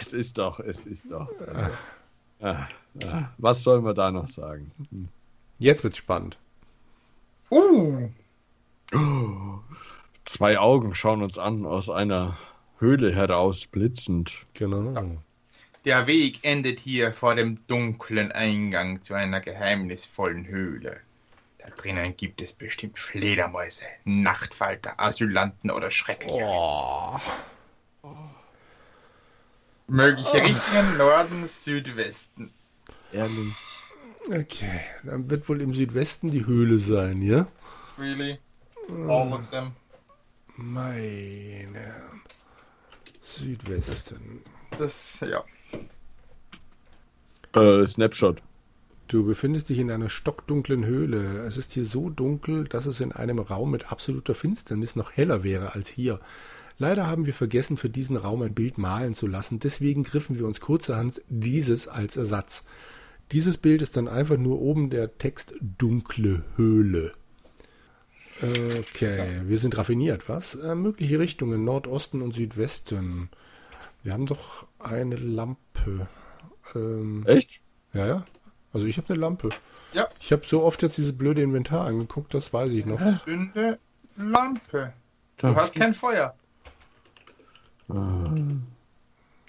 es 0.00 0.12
ist 0.12 0.38
doch, 0.38 0.60
es 0.60 0.80
ist 0.82 1.10
doch. 1.10 1.28
Also, 1.40 1.70
äh, 2.40 2.54
was 3.38 3.62
sollen 3.62 3.84
wir 3.84 3.94
da 3.94 4.10
noch 4.10 4.28
sagen? 4.28 4.70
Hm. 4.90 5.08
Jetzt 5.58 5.84
wird's 5.84 5.98
spannend. 5.98 6.36
Uh. 7.50 8.08
Zwei 10.24 10.58
Augen 10.58 10.94
schauen 10.94 11.22
uns 11.22 11.38
an 11.38 11.66
aus 11.66 11.88
einer 11.88 12.38
Höhle 12.78 13.14
heraus, 13.14 13.66
blitzend. 13.66 14.32
Genau. 14.54 15.18
Der 15.84 16.06
Weg 16.06 16.40
endet 16.42 16.80
hier 16.80 17.12
vor 17.12 17.34
dem 17.34 17.58
dunklen 17.66 18.32
Eingang 18.32 19.02
zu 19.02 19.14
einer 19.14 19.40
geheimnisvollen 19.40 20.46
Höhle. 20.46 21.00
Da 21.58 21.68
drinnen 21.70 22.16
gibt 22.16 22.42
es 22.42 22.52
bestimmt 22.52 22.98
Fledermäuse, 22.98 23.84
Nachtfalter, 24.04 24.98
Asylanten 24.98 25.70
oder 25.70 25.90
Schreckliches. 25.90 26.42
Oh. 26.42 27.20
Mögliche 29.86 30.38
oh. 30.38 30.46
Richtungen 30.46 30.96
Norden, 30.98 31.46
Südwesten. 31.46 32.52
Ehrlich. 33.12 33.54
Okay, 34.28 34.80
dann 35.04 35.28
wird 35.28 35.48
wohl 35.48 35.60
im 35.60 35.74
Südwesten 35.74 36.30
die 36.30 36.46
Höhle 36.46 36.78
sein, 36.78 37.22
ja? 37.22 37.48
Really? 37.98 38.38
All 38.88 39.32
of 39.32 39.50
them. 39.50 39.72
Meine. 40.56 41.94
Südwesten. 43.22 44.42
Das, 44.70 45.18
das 45.20 45.28
ja. 45.28 45.44
Äh, 47.60 47.86
Snapshot. 47.86 48.40
Du 49.08 49.24
befindest 49.24 49.68
dich 49.68 49.78
in 49.78 49.90
einer 49.90 50.08
stockdunklen 50.08 50.86
Höhle. 50.86 51.44
Es 51.44 51.58
ist 51.58 51.72
hier 51.72 51.84
so 51.84 52.08
dunkel, 52.08 52.64
dass 52.64 52.86
es 52.86 53.00
in 53.00 53.12
einem 53.12 53.40
Raum 53.40 53.70
mit 53.70 53.92
absoluter 53.92 54.34
Finsternis 54.34 54.96
noch 54.96 55.12
heller 55.12 55.42
wäre 55.42 55.74
als 55.74 55.88
hier. 55.88 56.20
Leider 56.78 57.06
haben 57.06 57.26
wir 57.26 57.34
vergessen, 57.34 57.76
für 57.76 57.90
diesen 57.90 58.16
Raum 58.16 58.42
ein 58.42 58.54
Bild 58.54 58.78
malen 58.78 59.14
zu 59.14 59.26
lassen, 59.26 59.60
deswegen 59.60 60.02
griffen 60.02 60.38
wir 60.38 60.46
uns 60.46 60.60
kurzerhand 60.60 61.20
dieses 61.28 61.88
als 61.88 62.16
Ersatz. 62.16 62.64
Dieses 63.32 63.56
Bild 63.58 63.82
ist 63.82 63.96
dann 63.96 64.08
einfach 64.08 64.36
nur 64.36 64.60
oben 64.60 64.90
der 64.90 65.16
Text 65.18 65.54
dunkle 65.60 66.44
Höhle. 66.56 67.12
Okay, 68.42 69.42
wir 69.44 69.58
sind 69.58 69.78
raffiniert, 69.78 70.28
was? 70.28 70.56
Äh, 70.56 70.74
mögliche 70.74 71.18
Richtungen 71.18 71.64
Nordosten 71.64 72.22
und 72.22 72.34
Südwesten. 72.34 73.30
Wir 74.02 74.12
haben 74.12 74.26
doch 74.26 74.66
eine 74.80 75.14
Lampe. 75.16 76.08
Ähm, 76.74 77.24
Echt? 77.26 77.60
Ja, 77.92 78.06
ja. 78.06 78.24
Also 78.72 78.86
ich 78.86 78.96
habe 78.96 79.10
eine 79.10 79.20
Lampe. 79.20 79.50
Ja. 79.92 80.08
Ich 80.20 80.32
habe 80.32 80.42
so 80.44 80.62
oft 80.62 80.82
jetzt 80.82 80.98
dieses 80.98 81.16
blöde 81.16 81.42
Inventar 81.42 81.86
angeguckt, 81.86 82.34
das 82.34 82.52
weiß 82.52 82.70
ich 82.72 82.84
noch. 82.84 83.00
Zünde 83.24 83.78
Lampe. 84.16 84.92
Du 85.36 85.54
hast 85.54 85.74
kein 85.74 85.94
Feuer. 85.94 86.34
Ah. 87.88 88.34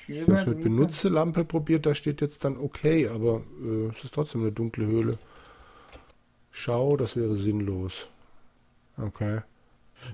Ich 0.08 0.22
habe 0.22 0.34
es 0.34 0.46
mit 0.46 0.62
benutze 0.62 1.10
Lampe 1.10 1.46
probiert, 1.46 1.86
da 1.86 1.96
steht 1.96 2.22
jetzt 2.22 2.44
dann 2.44 2.58
okay, 2.58 3.08
aber 3.08 3.42
äh, 3.64 3.88
es 3.88 4.04
ist 4.04 4.14
trotzdem 4.14 4.42
eine 4.42 4.52
dunkle 4.52 4.86
Höhle. 4.86 5.18
Schau, 6.52 6.98
das 6.98 7.16
wäre 7.16 7.36
sinnlos. 7.36 8.10
Okay. 8.98 9.42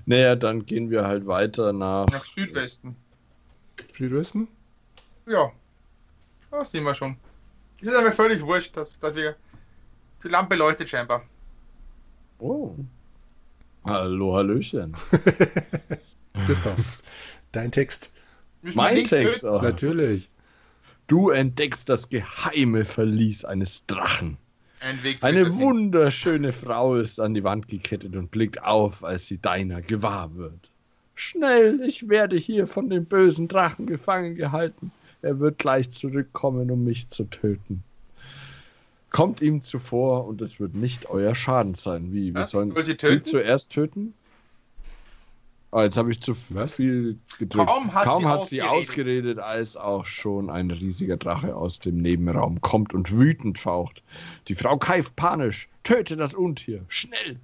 Naja, 0.06 0.36
dann 0.36 0.64
gehen 0.64 0.90
wir 0.90 1.06
halt 1.06 1.26
weiter 1.26 1.72
nach. 1.72 2.06
Nach 2.06 2.24
Südwesten. 2.24 2.96
Südwesten? 3.96 4.48
Ja. 5.26 5.52
Das 6.50 6.70
sehen 6.70 6.84
wir 6.84 6.94
schon. 6.94 7.16
Es 7.80 7.88
ist 7.88 7.94
aber 7.94 8.12
völlig 8.12 8.44
wurscht, 8.44 8.76
dass, 8.76 8.98
dass 8.98 9.14
wir. 9.14 9.36
Die 10.22 10.28
Lampe 10.28 10.54
leuchtet 10.54 10.88
scheinbar. 10.88 11.24
Oh. 12.38 12.74
Hallo, 13.84 14.36
Hallöchen. 14.36 14.94
Christoph, 16.46 17.02
dein 17.52 17.72
Text. 17.72 18.10
Mein 18.62 19.04
Text 19.04 19.44
auch. 19.44 19.62
Natürlich. 19.62 20.28
Du 21.06 21.30
entdeckst 21.30 21.88
das 21.88 22.08
geheime 22.08 22.84
Verlies 22.84 23.44
eines 23.44 23.84
Drachen. 23.86 24.36
Ein 24.80 24.98
Eine 25.20 25.54
wunderschöne 25.56 26.52
Frau 26.52 26.96
ist 26.96 27.20
an 27.20 27.34
die 27.34 27.44
Wand 27.44 27.68
gekettet 27.68 28.16
und 28.16 28.30
blickt 28.30 28.62
auf, 28.62 29.04
als 29.04 29.26
sie 29.26 29.38
deiner 29.38 29.82
gewahr 29.82 30.34
wird. 30.36 30.70
Schnell, 31.16 31.82
ich 31.82 32.08
werde 32.08 32.36
hier 32.36 32.66
von 32.66 32.88
dem 32.88 33.04
bösen 33.04 33.46
Drachen 33.46 33.86
gefangen 33.86 34.36
gehalten. 34.36 34.90
Er 35.20 35.38
wird 35.38 35.58
gleich 35.58 35.90
zurückkommen, 35.90 36.70
um 36.70 36.84
mich 36.84 37.08
zu 37.08 37.24
töten. 37.24 37.82
Kommt 39.10 39.42
ihm 39.42 39.62
zuvor 39.62 40.26
und 40.26 40.40
es 40.40 40.60
wird 40.60 40.74
nicht 40.74 41.10
euer 41.10 41.34
Schaden 41.34 41.74
sein. 41.74 42.12
Wie? 42.12 42.32
Wir 42.34 42.46
sollen 42.46 42.72
sie, 42.82 42.96
sie 42.96 43.22
zuerst 43.22 43.70
töten? 43.70 44.14
Oh, 45.72 45.80
jetzt 45.80 45.96
habe 45.96 46.10
ich 46.10 46.20
zu 46.20 46.34
Was? 46.48 46.76
viel 46.76 47.18
gedrückt. 47.38 47.68
Kaum 47.68 47.94
hat, 47.94 48.04
Kaum 48.04 48.22
sie, 48.22 48.28
hat 48.28 48.38
ausgeredet. 48.40 48.48
sie 48.48 48.62
ausgeredet, 48.62 49.38
als 49.38 49.76
auch 49.76 50.04
schon 50.04 50.50
ein 50.50 50.70
riesiger 50.70 51.16
Drache 51.16 51.54
aus 51.54 51.78
dem 51.78 51.98
Nebenraum 51.98 52.60
kommt 52.60 52.92
und 52.92 53.12
wütend 53.12 53.58
faucht. 53.58 54.02
Die 54.48 54.56
Frau 54.56 54.76
keift 54.78 55.14
panisch. 55.14 55.68
Töte 55.84 56.16
das 56.16 56.34
Untier. 56.34 56.84
Schnell! 56.88 57.38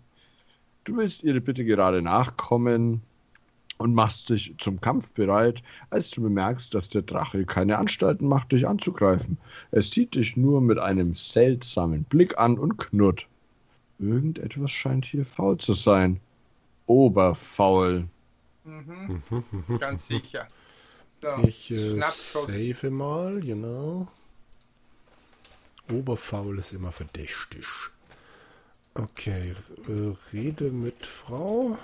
Du 0.85 0.97
willst 0.97 1.23
ihre 1.23 1.40
Bitte 1.40 1.64
gerade 1.64 2.02
nachkommen 2.02 3.00
und 3.78 3.95
machst 3.95 4.30
dich 4.30 4.54
zum 4.59 4.80
Kampf 4.80 5.12
bereit, 5.12 5.62
als 5.90 6.11
du 6.11 6.23
bemerkst, 6.23 6.75
dass 6.75 6.88
der 6.88 7.02
Drache 7.02 7.45
keine 7.45 7.78
Anstalten 7.78 8.26
macht, 8.26 8.52
dich 8.52 8.66
anzugreifen. 8.66 9.38
Er 9.71 9.83
sieht 9.83 10.14
dich 10.14 10.37
nur 10.37 10.61
mit 10.61 10.78
einem 10.78 11.14
seltsamen 11.14 12.04
Blick 12.04 12.38
an 12.38 12.59
und 12.59 12.78
knurrt. 12.78 13.26
Irgendetwas 13.99 14.71
scheint 14.73 15.04
hier 15.04 15.25
faul 15.25 15.59
zu 15.59 15.75
sein. 15.75 16.21
Oberfaul. 16.87 18.06
Mhm. 18.66 19.78
Ganz 19.78 20.08
sicher. 20.08 20.49
So, 21.23 21.38
ich 21.46 21.70
äh, 21.70 22.00
save 22.00 22.90
mal, 22.90 23.40
genau. 23.40 24.08
Oberfaul 25.90 26.58
ist 26.58 26.73
immer 26.73 26.92
verdächtig. 26.92 27.66
Okay, 28.94 29.54
äh, 29.88 30.14
rede 30.32 30.70
mit 30.70 31.06
Frau. 31.06 31.78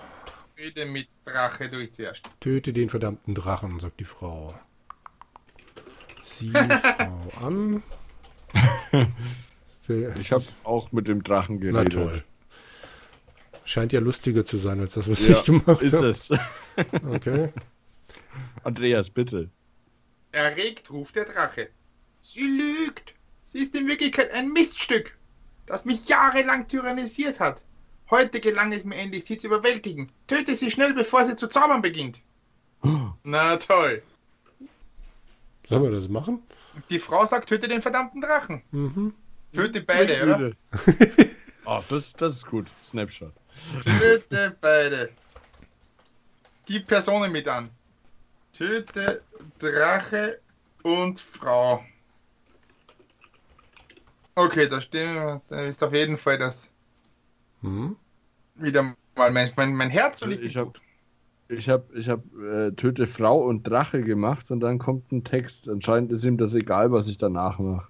Rede 0.59 0.87
mit 0.87 1.09
Drache 1.25 1.69
durch 1.69 1.93
zuerst. 1.93 2.29
Töte 2.41 2.73
den 2.73 2.89
verdammten 2.89 3.35
Drachen, 3.35 3.79
sagt 3.81 4.01
die 4.01 4.05
Frau. 4.05 4.55
Sieh 6.25 6.51
Frau 6.53 7.47
an. 7.47 7.83
ich 9.89 10.33
habe 10.33 10.45
auch 10.65 10.91
mit 10.93 11.07
dem 11.07 11.23
Drachen 11.23 11.61
geredet. 11.61 11.95
Na 11.95 12.05
toll. 12.05 12.25
Scheint 13.73 13.95
ja 13.95 14.01
lustiger 14.01 14.45
zu 14.45 14.59
sein 14.59 14.81
als 14.81 14.91
das, 14.91 15.09
was 15.11 15.27
ja, 15.27 15.33
ich 15.33 15.45
gemacht 15.45 15.67
habe. 15.67 15.83
Ist 15.83 15.95
es. 15.95 16.31
okay. 17.11 17.51
Andreas, 18.65 19.09
bitte. 19.09 19.49
Erregt 20.31 20.91
ruft 20.91 21.17
der 21.17 21.25
Drache. 21.25 21.71
Sie 22.21 22.49
lügt. 22.49 23.15
Sie 23.45 23.61
ist 23.61 23.75
in 23.75 23.89
Wirklichkeit 23.89 24.31
ein 24.33 24.53
Miststück, 24.53 25.17
das 25.65 25.87
mich 25.87 26.07
jahrelang 26.07 26.69
tyrannisiert 26.69 27.41
hat. 27.41 27.65
Heute 28.11 28.41
gelang 28.41 28.75
es 28.75 28.85
mir 28.85 28.97
endlich, 28.97 29.25
sie 29.25 29.39
zu 29.39 29.47
überwältigen. 29.47 30.13
Töte 30.27 30.55
sie 30.55 30.71
schnell, 30.71 30.93
bevor 30.93 31.25
sie 31.25 31.35
zu 31.35 31.49
zaubern 31.49 31.81
beginnt. 31.81 32.21
Na 33.23 33.57
toll. 33.57 34.03
Sollen 35.67 35.83
wir 35.83 35.93
das 35.93 36.11
machen? 36.11 36.43
Die 36.91 36.99
Frau 36.99 37.25
sagt, 37.25 37.49
töte 37.49 37.69
den 37.69 37.81
verdammten 37.81 38.21
Drachen. 38.21 38.61
Mhm. 38.71 39.15
Töte 39.51 39.81
beide, 39.81 40.23
oder? 40.23 40.53
oh, 41.65 41.81
das, 41.89 42.13
das 42.13 42.35
ist 42.35 42.47
gut. 42.47 42.67
Snapshot. 42.85 43.33
Töte 43.83 44.57
beide. 44.61 45.11
Gib 46.67 46.87
Personen 46.87 47.33
mit 47.33 47.49
an. 47.49 47.71
Töte 48.53 49.23
Drache 49.59 50.39
und 50.83 51.21
Frau. 51.21 51.83
Okay, 54.35 54.69
da 54.69 54.81
stehen, 54.81 55.41
da 55.49 55.61
ist 55.63 55.83
auf 55.83 55.93
jeden 55.93 56.17
Fall 56.17 56.39
das. 56.39 56.71
Hm? 57.61 57.97
Wieder 58.55 58.95
mal 59.17 59.31
mein, 59.31 59.51
mein, 59.57 59.75
mein 59.75 59.91
Herz 59.91 60.25
liegt. 60.25 60.43
Ich 60.43 60.57
habe 60.57 60.73
ich 61.49 61.69
hab, 61.69 61.95
ich 61.95 62.09
hab, 62.09 62.21
äh, 62.39 62.73
Töte 62.73 63.07
Frau 63.07 63.43
und 63.43 63.65
Drache 63.65 64.03
gemacht 64.03 64.51
und 64.51 64.61
dann 64.61 64.79
kommt 64.79 65.13
ein 65.13 65.23
Text. 65.23 65.69
Anscheinend 65.69 66.11
ist 66.13 66.25
ihm 66.25 66.39
das 66.39 66.55
egal, 66.55 66.93
was 66.93 67.09
ich 67.09 67.19
danach 67.19 67.59
mache. 67.59 67.89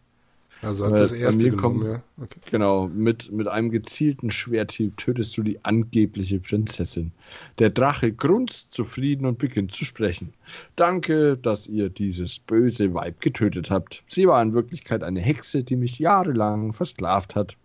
Also 0.62 0.86
hat 0.86 0.92
das 0.92 1.10
erste 1.10 1.50
genommen, 1.50 1.80
kommt, 1.80 1.84
ja. 1.84 2.02
Okay. 2.22 2.38
Genau, 2.52 2.86
mit, 2.86 3.32
mit 3.32 3.48
einem 3.48 3.70
gezielten 3.70 4.30
Schwerthieb 4.30 4.96
tötest 4.96 5.36
du 5.36 5.42
die 5.42 5.64
angebliche 5.64 6.38
Prinzessin. 6.38 7.10
Der 7.58 7.70
Drache 7.70 8.12
grunzt 8.12 8.72
zufrieden 8.72 9.26
und 9.26 9.38
beginnt 9.38 9.72
zu 9.72 9.84
sprechen. 9.84 10.32
Danke, 10.76 11.36
dass 11.36 11.66
ihr 11.66 11.88
dieses 11.88 12.38
böse 12.38 12.94
Weib 12.94 13.20
getötet 13.20 13.72
habt. 13.72 14.04
Sie 14.06 14.28
war 14.28 14.40
in 14.40 14.54
Wirklichkeit 14.54 15.02
eine 15.02 15.20
Hexe, 15.20 15.64
die 15.64 15.74
mich 15.74 15.98
jahrelang 15.98 16.72
versklavt 16.72 17.34
hat. 17.34 17.56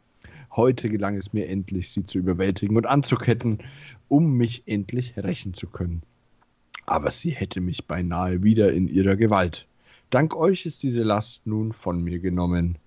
Heute 0.56 0.90
gelang 0.90 1.18
es 1.18 1.34
mir 1.34 1.48
endlich, 1.48 1.92
sie 1.92 2.04
zu 2.04 2.18
überwältigen 2.18 2.78
und 2.78 2.88
anzuketten, 2.88 3.60
um 4.08 4.38
mich 4.38 4.64
endlich 4.66 5.14
rächen 5.18 5.54
zu 5.54 5.68
können. 5.68 6.02
Aber 6.88 7.12
sie 7.12 7.30
hätte 7.30 7.62
mich 7.62 7.86
beinahe 7.86 8.42
wieder 8.42 8.74
in 8.74 8.88
ihrer 8.88 9.18
Gewalt. 9.18 9.68
Dank 10.10 10.36
euch 10.36 10.66
ist 10.66 10.82
diese 10.82 11.04
Last 11.04 11.46
nun 11.46 11.74
von 11.74 12.04
mir 12.04 12.18
genommen. 12.18 12.80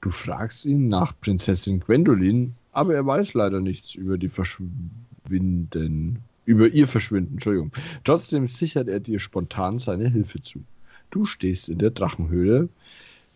Du 0.00 0.10
fragst 0.10 0.64
ihn 0.64 0.88
nach 0.88 1.12
Prinzessin 1.20 1.80
Gwendolyn, 1.80 2.54
aber 2.72 2.94
er 2.94 3.04
weiß 3.04 3.34
leider 3.34 3.60
nichts 3.60 3.94
über 3.94 4.16
die 4.16 4.28
Verschwinden, 4.28 6.18
über 6.44 6.68
ihr 6.68 6.86
Verschwinden, 6.86 7.34
Entschuldigung. 7.34 7.72
Trotzdem 8.04 8.46
sichert 8.46 8.88
er 8.88 9.00
dir 9.00 9.18
spontan 9.18 9.78
seine 9.80 10.08
Hilfe 10.08 10.40
zu. 10.40 10.62
Du 11.10 11.24
stehst 11.24 11.68
in 11.68 11.78
der 11.78 11.90
Drachenhöhle. 11.90 12.68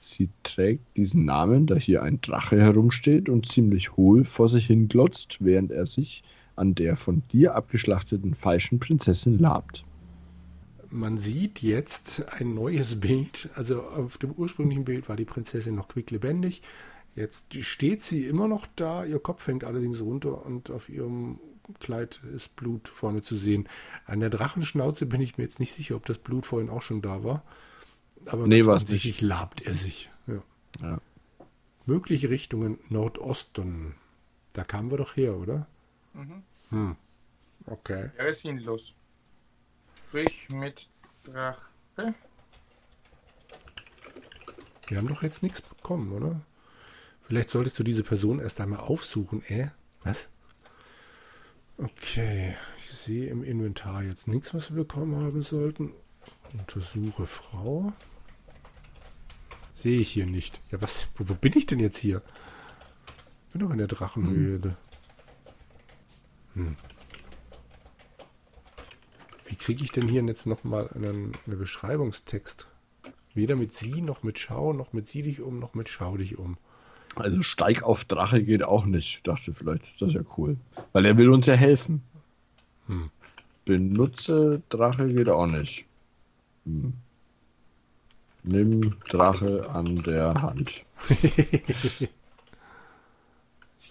Sie 0.00 0.28
trägt 0.45 0.97
diesen 0.97 1.25
Namen, 1.25 1.66
da 1.66 1.75
hier 1.75 2.02
ein 2.02 2.21
Drache 2.21 2.61
herumsteht 2.61 3.28
und 3.28 3.47
ziemlich 3.47 3.97
hohl 3.97 4.25
vor 4.25 4.49
sich 4.49 4.66
hin 4.66 4.88
glotzt, 4.88 5.38
während 5.40 5.73
er 5.73 5.87
sich 5.87 6.23
an 6.54 6.75
der 6.75 6.97
von 6.97 7.23
dir 7.33 7.54
abgeschlachteten 7.54 8.35
falschen 8.35 8.78
Prinzessin 8.78 9.38
labt 9.38 9.85
man 10.92 11.18
sieht 11.18 11.62
jetzt 11.62 12.32
ein 12.32 12.54
neues 12.54 13.00
Bild. 13.00 13.50
Also 13.54 13.82
auf 13.82 14.18
dem 14.18 14.32
ursprünglichen 14.32 14.84
Bild 14.84 15.08
war 15.08 15.16
die 15.16 15.25
Prinzessin 15.25 15.75
noch 15.75 15.88
quicklebendig. 15.88 16.62
Jetzt 17.14 17.54
steht 17.54 18.02
sie 18.02 18.26
immer 18.26 18.49
noch 18.49 18.66
da, 18.76 19.04
ihr 19.04 19.18
Kopf 19.18 19.46
hängt 19.46 19.64
allerdings 19.64 20.00
runter 20.00 20.46
und 20.46 20.70
auf 20.70 20.88
ihrem 20.88 21.40
Kleid 21.78 22.20
ist 22.34 22.56
Blut 22.56 22.88
vorne 22.88 23.22
zu 23.22 23.37
sehen. 23.37 23.68
An 24.06 24.20
der 24.20 24.30
Drachenschnauze 24.30 25.06
bin 25.06 25.20
ich 25.20 25.37
mir 25.37 25.44
jetzt 25.44 25.61
nicht 25.61 25.75
sicher, 25.75 25.96
ob 25.96 26.06
das 26.06 26.18
Blut 26.18 26.46
vorhin 26.46 26.70
auch 26.70 26.82
schon 26.82 27.02
da 27.02 27.22
war. 27.22 27.44
Aber 28.26 28.46
nee, 28.46 28.62
offensichtlich 28.62 29.20
labt 29.20 29.62
er 29.62 29.75
sich. 29.75 30.11
Ja. 30.26 30.42
ja. 30.80 31.00
Mögliche 31.87 32.30
Richtungen 32.30 32.78
Nordosten. 32.88 33.94
Da 34.54 34.64
kamen 34.64 34.90
wir 34.90 34.99
doch 34.99 35.16
her, 35.16 35.37
oder? 35.37 35.66
Mhm. 36.14 36.42
Hm. 36.70 36.96
Okay. 37.66 38.11
Er 38.16 38.28
ist 38.28 38.42
sinnlos. 38.42 38.92
Sprich 40.12 40.50
mit 40.50 40.90
Drache. 41.25 41.64
Wir 44.87 44.99
haben 44.99 45.09
doch 45.09 45.23
jetzt 45.23 45.42
nichts 45.42 45.62
bekommen, 45.62 46.12
oder? 46.12 46.42
Vielleicht 47.23 47.49
solltest 47.49 47.78
du 47.78 47.83
diese 47.83 48.02
Person 48.02 48.38
erst 48.38 48.61
einmal 48.61 48.81
aufsuchen, 48.81 49.42
äh? 49.47 49.69
Was? 50.02 50.28
Okay, 51.78 52.54
ich 52.76 52.92
sehe 52.92 53.31
im 53.31 53.42
Inventar 53.42 54.02
jetzt 54.02 54.28
nichts, 54.28 54.52
was 54.52 54.69
wir 54.69 54.85
bekommen 54.85 55.16
haben 55.16 55.40
sollten. 55.40 55.95
Untersuche 56.52 57.26
Frau. 57.26 57.95
Sehe 59.73 59.99
ich 59.99 60.11
hier 60.11 60.26
nicht. 60.26 60.61
Ja, 60.71 60.83
was? 60.83 61.09
Wo, 61.16 61.26
wo 61.26 61.35
bin 61.35 61.57
ich 61.57 61.64
denn 61.64 61.81
jetzt 61.81 61.97
hier? 61.97 62.21
Ich 63.47 63.52
bin 63.52 63.62
doch 63.62 63.71
in 63.71 63.78
der 63.78 63.87
Drachenhöhle. 63.87 64.76
Hm. 66.52 66.76
Wie 69.52 69.56
kriege 69.56 69.85
ich 69.85 69.92
denn 69.92 70.09
hier 70.09 70.23
jetzt 70.23 70.47
nochmal 70.47 70.88
einen, 70.94 71.32
einen 71.47 71.59
Beschreibungstext 71.59 72.66
Weder 73.35 73.54
mit 73.54 73.75
sie, 73.75 74.00
noch 74.00 74.23
mit 74.23 74.38
Schau, 74.38 74.73
noch 74.73 74.94
mit 74.94 75.06
sie 75.06 75.23
dich 75.23 75.42
um, 75.42 75.59
noch 75.59 75.75
mit 75.75 75.90
Schau 75.90 76.16
dich 76.16 76.38
um. 76.38 76.56
Also 77.16 77.42
Steig 77.42 77.82
auf 77.82 78.06
Drache 78.06 78.42
geht 78.42 78.62
auch 78.62 78.87
nicht. 78.87 79.16
Ich 79.16 79.23
dachte, 79.25 79.52
vielleicht 79.52 79.85
ist 79.85 80.00
das 80.00 80.14
ja 80.14 80.23
cool. 80.38 80.56
Weil 80.92 81.04
er 81.04 81.18
will 81.18 81.28
uns 81.28 81.44
ja 81.44 81.52
helfen. 81.52 82.02
Hm. 82.87 83.11
Benutze 83.66 84.62
Drache 84.71 85.12
geht 85.12 85.28
auch 85.28 85.47
nicht. 85.47 85.85
Hm. 86.64 86.94
Nimm 88.44 88.97
Drache 89.11 89.68
an 89.68 89.97
der 89.97 90.32
Hand. 90.40 90.82
ich 91.11 91.99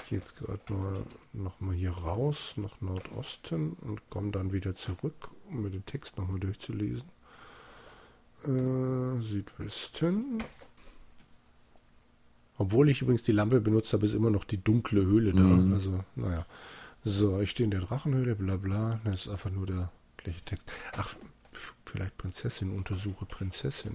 gehe 0.09 0.17
jetzt 0.17 0.35
gerade 0.37 0.73
mal 0.73 1.03
noch 1.33 1.61
mal 1.61 1.75
hier 1.75 1.91
raus 1.91 2.55
nach 2.57 2.81
Nordosten 2.81 3.73
und 3.81 4.09
komme 4.09 4.31
dann 4.31 4.53
wieder 4.53 4.73
zurück, 4.73 5.29
um 5.51 5.63
mir 5.63 5.69
den 5.69 5.85
Text 5.85 6.17
noch 6.17 6.27
mal 6.27 6.39
durchzulesen. 6.39 7.07
Äh, 8.43 9.21
Südwesten. 9.21 10.43
Obwohl 12.57 12.89
ich 12.89 13.01
übrigens 13.01 13.23
die 13.23 13.31
Lampe 13.31 13.61
benutzt 13.61 13.93
habe, 13.93 14.05
ist 14.05 14.13
immer 14.13 14.29
noch 14.29 14.43
die 14.43 14.63
dunkle 14.63 15.01
Höhle 15.01 15.33
da. 15.33 15.41
Mhm. 15.41 15.73
Also, 15.73 16.03
naja. 16.15 16.45
So, 17.03 17.39
ich 17.39 17.51
stehe 17.51 17.65
in 17.65 17.71
der 17.71 17.81
Drachenhöhle, 17.81 18.35
bla 18.35 18.57
bla. 18.57 18.99
Das 19.03 19.25
ist 19.25 19.29
einfach 19.29 19.49
nur 19.49 19.65
der 19.65 19.91
gleiche 20.17 20.41
Text. 20.41 20.71
Ach, 20.95 21.15
vielleicht 21.85 22.17
Prinzessin, 22.17 22.71
untersuche 22.71 23.25
Prinzessin. 23.25 23.93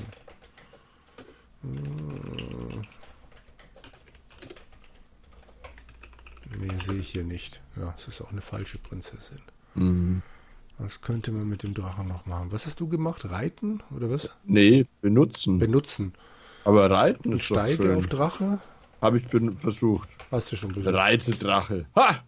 Hm. 1.62 2.84
Nee, 6.58 6.78
sehe 6.84 6.98
ich 6.98 7.10
hier 7.10 7.24
nicht. 7.24 7.60
Ja, 7.76 7.94
es 7.96 8.08
ist 8.08 8.20
auch 8.20 8.30
eine 8.30 8.40
falsche 8.40 8.78
Prinzessin. 8.78 9.40
Mhm. 9.74 10.22
Was 10.78 11.00
könnte 11.00 11.32
man 11.32 11.48
mit 11.48 11.62
dem 11.62 11.72
Drachen 11.74 12.06
noch 12.06 12.26
machen? 12.26 12.52
Was 12.52 12.66
hast 12.66 12.80
du 12.80 12.88
gemacht? 12.88 13.30
Reiten 13.30 13.82
oder 13.94 14.10
was? 14.10 14.28
Nee, 14.44 14.86
benutzen. 15.00 15.58
Benutzen. 15.58 16.12
Aber 16.64 16.90
reiten 16.90 17.32
ist 17.32 17.44
Steige 17.44 17.76
doch 17.76 17.84
schön. 17.84 17.96
auf 17.98 18.06
Drache? 18.08 18.58
Habe 19.00 19.18
ich 19.18 19.26
versucht. 19.58 20.08
Hast 20.30 20.52
du 20.52 20.56
schon 20.56 20.72
versucht? 20.72 20.94
Reite 20.94 21.30
Drache. 21.32 21.86
Ha! 21.94 22.22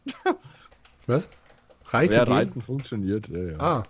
Was? 1.06 1.28
Reite 1.86 2.16
ja, 2.16 2.22
Reiten 2.24 2.62
funktioniert. 2.62 3.28
Ja, 3.28 3.42
ja. 3.42 3.58
Ah. 3.58 3.82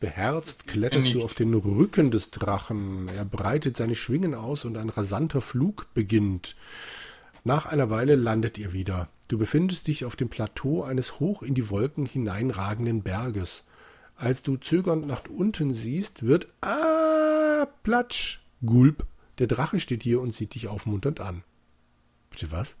Beherzt 0.00 0.68
kletterst 0.68 1.12
du 1.12 1.24
auf 1.24 1.34
den 1.34 1.52
Rücken 1.54 2.10
des 2.10 2.30
Drachen. 2.30 3.08
Er 3.16 3.24
breitet 3.24 3.76
seine 3.76 3.96
Schwingen 3.96 4.34
aus 4.34 4.64
und 4.64 4.76
ein 4.76 4.90
rasanter 4.90 5.40
Flug 5.40 5.92
beginnt. 5.92 6.54
Nach 7.48 7.64
einer 7.64 7.88
Weile 7.88 8.14
landet 8.14 8.58
ihr 8.58 8.74
wieder. 8.74 9.08
Du 9.28 9.38
befindest 9.38 9.86
dich 9.86 10.04
auf 10.04 10.16
dem 10.16 10.28
Plateau 10.28 10.82
eines 10.82 11.18
hoch 11.18 11.42
in 11.42 11.54
die 11.54 11.70
Wolken 11.70 12.04
hineinragenden 12.04 13.00
Berges. 13.00 13.64
Als 14.16 14.42
du 14.42 14.58
zögernd 14.58 15.06
nach 15.06 15.22
unten 15.34 15.72
siehst, 15.72 16.26
wird 16.26 16.48
Ah, 16.60 17.66
Platsch, 17.84 18.40
Gulp. 18.66 19.06
Der 19.38 19.46
Drache 19.46 19.80
steht 19.80 20.02
hier 20.02 20.20
und 20.20 20.34
sieht 20.34 20.56
dich 20.56 20.68
aufmunternd 20.68 21.20
an. 21.20 21.42
Bitte 22.28 22.52
was? 22.52 22.76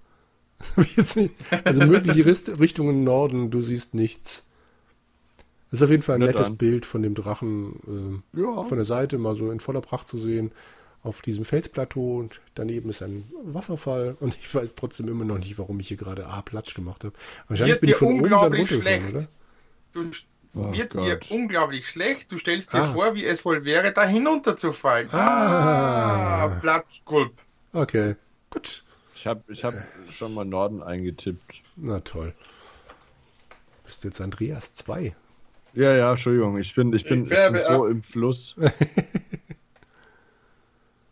also 1.64 1.86
mögliche 1.86 2.26
Richtungen 2.60 3.04
Norden, 3.04 3.50
du 3.50 3.62
siehst 3.62 3.94
nichts. 3.94 4.44
Das 5.70 5.80
ist 5.80 5.84
auf 5.84 5.90
jeden 5.90 6.02
Fall 6.02 6.16
ein 6.16 6.20
Nicht 6.20 6.32
nettes 6.32 6.48
an. 6.48 6.58
Bild 6.58 6.84
von 6.84 7.00
dem 7.02 7.14
Drachen 7.14 8.22
äh, 8.34 8.42
ja. 8.42 8.64
von 8.64 8.76
der 8.76 8.84
Seite, 8.84 9.16
mal 9.16 9.34
so 9.34 9.50
in 9.50 9.60
voller 9.60 9.80
Pracht 9.80 10.08
zu 10.08 10.18
sehen. 10.18 10.52
Auf 11.02 11.22
diesem 11.22 11.44
Felsplateau 11.44 12.18
und 12.18 12.40
daneben 12.54 12.90
ist 12.90 13.02
ein 13.02 13.30
Wasserfall 13.44 14.16
und 14.18 14.36
ich 14.36 14.52
weiß 14.52 14.74
trotzdem 14.74 15.08
immer 15.08 15.24
noch 15.24 15.38
nicht, 15.38 15.58
warum 15.58 15.78
ich 15.80 15.88
hier 15.88 15.96
gerade 15.96 16.26
A 16.26 16.42
Platsch 16.42 16.74
gemacht 16.74 17.04
habe. 17.04 17.14
Wahrscheinlich 17.46 17.74
Wird 17.74 17.80
bin 17.80 17.90
ich 17.90 17.96
von 17.96 18.08
oben 18.18 18.30
dann 18.30 18.52
runtergefallen, 18.52 19.08
oder? 19.14 19.28
Du, 19.92 20.10
oh 20.54 20.72
wird 20.72 20.90
Gott. 20.90 21.06
dir 21.06 21.20
unglaublich 21.30 21.86
schlecht. 21.86 22.32
Du 22.32 22.36
stellst 22.36 22.72
dir 22.74 22.82
ah. 22.82 22.86
vor, 22.88 23.14
wie 23.14 23.24
es 23.24 23.44
wohl 23.44 23.64
wäre, 23.64 23.92
da 23.92 24.04
hinunterzufallen. 24.06 25.08
Ah, 25.12 26.44
ah 26.44 26.48
Platschgulp. 26.60 27.32
Okay, 27.72 28.16
gut. 28.50 28.84
Ich 29.14 29.26
habe 29.26 29.42
ich 29.52 29.64
hab 29.64 29.74
schon 30.10 30.34
mal 30.34 30.44
Norden 30.44 30.82
eingetippt. 30.82 31.62
Na 31.76 32.00
toll. 32.00 32.34
Bist 33.84 34.04
du 34.04 34.08
jetzt 34.08 34.20
Andreas 34.20 34.74
2? 34.74 35.14
Ja, 35.74 35.96
ja, 35.96 36.10
Entschuldigung, 36.10 36.58
ich 36.58 36.74
bin, 36.74 36.92
ich 36.92 37.04
bin, 37.04 37.24
ich 37.24 37.30
bin 37.30 37.60
so 37.60 37.86
im 37.86 38.02
Fluss. 38.02 38.56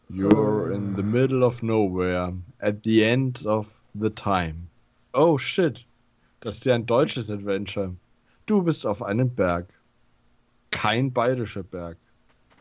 You're 0.09 0.73
in 0.73 0.95
the 0.95 1.03
middle 1.03 1.43
of 1.43 1.63
nowhere, 1.63 2.33
at 2.61 2.83
the 2.85 3.05
end 3.05 3.45
of 3.45 3.67
the 3.95 4.11
time. 4.11 4.69
Oh 5.15 5.37
shit, 5.37 5.85
das 6.41 6.57
ist 6.57 6.65
ja 6.65 6.75
ein 6.75 6.87
deutsches 6.87 7.31
Adventure. 7.31 7.93
Du 8.47 8.63
bist 8.63 8.87
auf 8.87 9.03
einem 9.03 9.29
Berg. 9.29 9.67
Kein 10.71 11.13
bayerischer 11.13 11.65
Berg. 11.65 11.97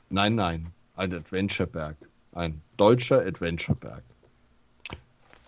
Nein, 0.09 0.35
nein, 0.35 0.67
ein 0.95 1.13
Adventureberg. 1.13 1.95
Ein 2.33 2.61
deutscher 2.77 3.21
Adventureberg. 3.25 4.03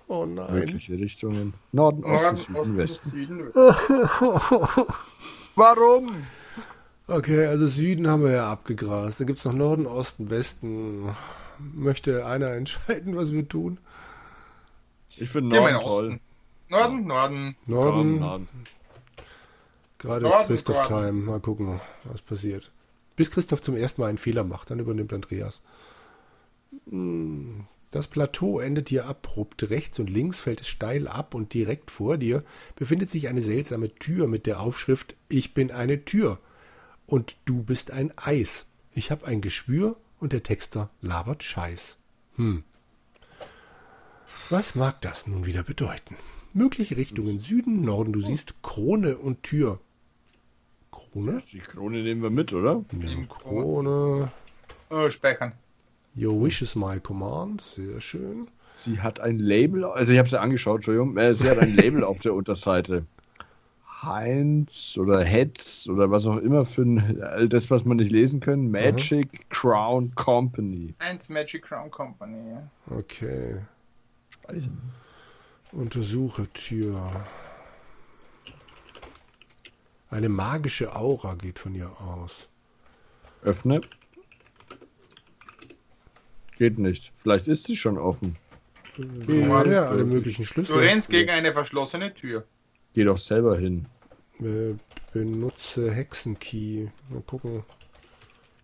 Oh 0.08 0.26
nein. 0.26 0.54
Mögliche 0.54 0.94
Richtungen. 0.94 1.54
Norden, 1.72 2.04
Osten, 2.04 2.56
Süden, 2.56 2.78
Westen. 2.78 3.54
Warum? 5.56 6.12
Okay, 7.08 7.46
also 7.48 7.66
Süden 7.66 8.08
haben 8.08 8.24
wir 8.24 8.32
ja 8.32 8.52
abgegrast. 8.52 9.20
Da 9.20 9.26
gibt 9.26 9.40
es 9.40 9.46
noch 9.46 9.54
Norden, 9.54 9.86
Osten, 9.86 10.30
Westen. 10.30 11.10
Möchte 11.60 12.26
einer 12.26 12.52
entscheiden, 12.54 13.16
was 13.16 13.32
wir 13.32 13.48
tun? 13.48 13.80
Ich 15.16 15.30
finde 15.30 15.56
Norden 15.56 15.82
toll. 15.82 16.20
Norden, 16.70 17.08
Norden. 17.08 17.56
Norden. 17.66 18.20
Norden. 18.20 18.50
Gerade 19.98 20.26
Norden, 20.26 20.42
ist 20.42 20.48
Christoph 20.48 20.88
Time. 20.88 21.14
Mal 21.14 21.40
gucken, 21.40 21.80
was 22.04 22.22
passiert. 22.22 22.72
Bis 23.16 23.32
Christoph 23.32 23.62
zum 23.62 23.76
ersten 23.76 24.02
Mal 24.02 24.08
einen 24.08 24.18
Fehler 24.18 24.44
macht, 24.44 24.70
dann 24.70 24.80
übernimmt 24.80 25.12
Andreas. 25.12 25.62
Hm, 26.90 27.66
das 27.92 28.08
Plateau 28.08 28.60
endet 28.60 28.90
hier 28.90 29.06
abrupt. 29.06 29.70
Rechts 29.70 29.98
und 30.00 30.10
links 30.10 30.40
fällt 30.40 30.62
es 30.62 30.68
steil 30.68 31.08
ab 31.08 31.34
und 31.34 31.54
direkt 31.54 31.90
vor 31.90 32.18
dir 32.18 32.44
befindet 32.76 33.10
sich 33.10 33.28
eine 33.28 33.42
seltsame 33.42 33.94
Tür 33.96 34.28
mit 34.28 34.46
der 34.46 34.60
Aufschrift 34.60 35.16
Ich 35.30 35.54
bin 35.54 35.72
eine 35.72 36.04
Tür 36.06 36.40
und 37.06 37.38
du 37.46 37.64
bist 37.64 37.92
ein 37.92 38.14
Eis. 38.18 38.66
Ich 38.94 39.10
hab 39.10 39.24
ein 39.24 39.42
Geschwür 39.42 39.96
und 40.20 40.34
der 40.34 40.44
Texter 40.44 40.90
labert 41.02 41.44
Scheiß. 41.44 41.98
Hm. 42.36 42.64
Was 44.50 44.76
mag 44.76 45.02
das 45.02 45.28
nun 45.28 45.46
wieder 45.46 45.64
bedeuten? 45.64 46.16
Mögliche 46.54 46.98
Richtungen 46.98 47.40
Süden, 47.40 47.82
Norden, 47.82 48.14
du 48.14 48.22
siehst 48.22 48.62
Krone 48.64 49.18
und 49.18 49.44
Tür. 49.44 49.80
Krone? 50.92 51.44
Die 51.52 51.60
Krone 51.60 52.02
nehmen 52.02 52.22
wir 52.22 52.30
mit, 52.30 52.54
oder? 52.54 52.84
Nehmen 52.92 53.28
Krone. 53.28 54.32
Oh, 54.90 55.10
speichern. 55.10 55.54
Your 56.16 56.42
wish 56.44 56.62
is 56.62 56.76
my 56.76 57.00
command. 57.00 57.62
Sehr 57.62 58.02
schön. 58.02 58.48
Sie 58.74 59.00
hat 59.02 59.20
ein 59.20 59.40
Label, 59.40 59.86
also 59.86 60.14
ich 60.14 60.20
habe 60.20 60.30
sie 60.30 60.40
angeschaut, 60.40 60.78
Entschuldigung. 60.78 61.18
Äh, 61.18 61.36
sie 61.36 61.50
hat 61.50 61.60
ein 61.60 61.76
Label 61.76 62.04
auf 62.06 62.20
der 62.20 62.34
Unterseite. 62.34 63.06
Heinz 64.08 64.98
oder 64.98 65.24
Hetz 65.24 65.88
oder 65.88 66.10
was 66.12 66.26
auch 66.26 66.38
immer 66.38 66.66
für 66.66 66.84
ein, 66.84 67.22
all 67.22 67.50
das, 67.50 67.70
was 67.70 67.86
man 67.86 67.98
nicht 67.98 68.12
lesen 68.12 68.40
können. 68.40 68.72
Magic 68.72 69.30
Aha. 69.34 69.44
Crown 69.50 70.16
Company. 70.16 70.94
Heinz 71.02 71.30
Magic 71.30 71.64
Crown 71.64 71.92
Company, 71.92 72.52
ja. 72.52 72.70
Okay. 72.90 73.58
Speichern. 74.30 74.78
Untersuche 75.72 76.48
Tür. 76.54 77.26
Eine 80.10 80.30
magische 80.30 80.96
Aura 80.96 81.36
geht 81.36 81.60
von 81.60 81.76
ihr 81.76 81.92
aus. 82.00 82.48
Öffne. 83.44 83.82
Geht 86.58 86.80
nicht. 86.80 87.12
Vielleicht 87.18 87.48
ist 87.48 87.68
sie 87.68 87.76
schon 87.76 87.98
offen. 87.98 88.36
Ja, 89.28 89.66
ja 89.66 89.90
alle 89.90 90.06
möglichen 90.06 90.44
Schlüssel. 90.46 90.76
Du 90.76 90.82
rennst 90.82 91.10
gegen 91.10 91.30
eine 91.30 91.54
verschlossene 91.54 92.14
Tür. 92.14 92.46
Geh 92.94 93.04
doch 93.04 93.20
selber 93.20 93.58
hin. 93.58 93.86
Äh, 94.40 94.76
benutze 95.14 95.92
Hexenkey. 95.92 96.92
Mal 97.10 97.22
gucken. 97.22 97.64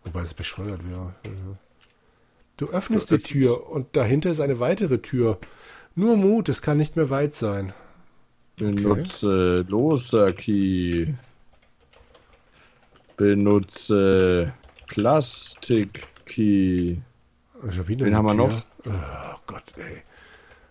Wobei 0.05 0.21
es 0.21 0.33
bescheuert 0.33 0.81
wäre. 0.89 1.13
Du 2.57 2.67
öffnest 2.67 3.09
die 3.09 3.17
Tür 3.17 3.69
und 3.69 3.95
dahinter 3.95 4.29
ist 4.29 4.39
eine 4.39 4.59
weitere 4.59 4.99
Tür. 4.99 5.39
Nur 5.95 6.17
Mut, 6.17 6.49
es 6.49 6.61
kann 6.61 6.77
nicht 6.77 6.95
mehr 6.95 7.09
weit 7.09 7.33
sein. 7.35 7.73
Benutze 8.57 9.59
okay. 9.61 9.71
Loser 9.71 10.33
Key. 10.33 11.13
Benutze 13.17 14.53
Plastik 14.87 16.07
Key. 16.25 16.97
Wen 17.61 18.15
haben 18.15 18.27
wir 18.27 18.33
noch? 18.33 18.65
Oh 18.85 19.39
Gott, 19.47 19.63
ey. 19.77 20.03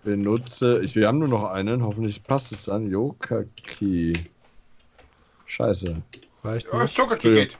Benutze, 0.04 0.82
ich, 0.82 0.94
wir 0.94 1.08
haben 1.08 1.20
nur 1.20 1.28
noch 1.28 1.44
einen, 1.44 1.82
hoffentlich 1.82 2.22
passt 2.24 2.52
es 2.52 2.64
dann. 2.64 2.90
Yokaki. 2.90 4.12
Scheiße. 5.52 6.02
Reicht 6.42 6.66
ja, 6.72 6.84
Yokaki 6.84 7.30
geht. 7.30 7.58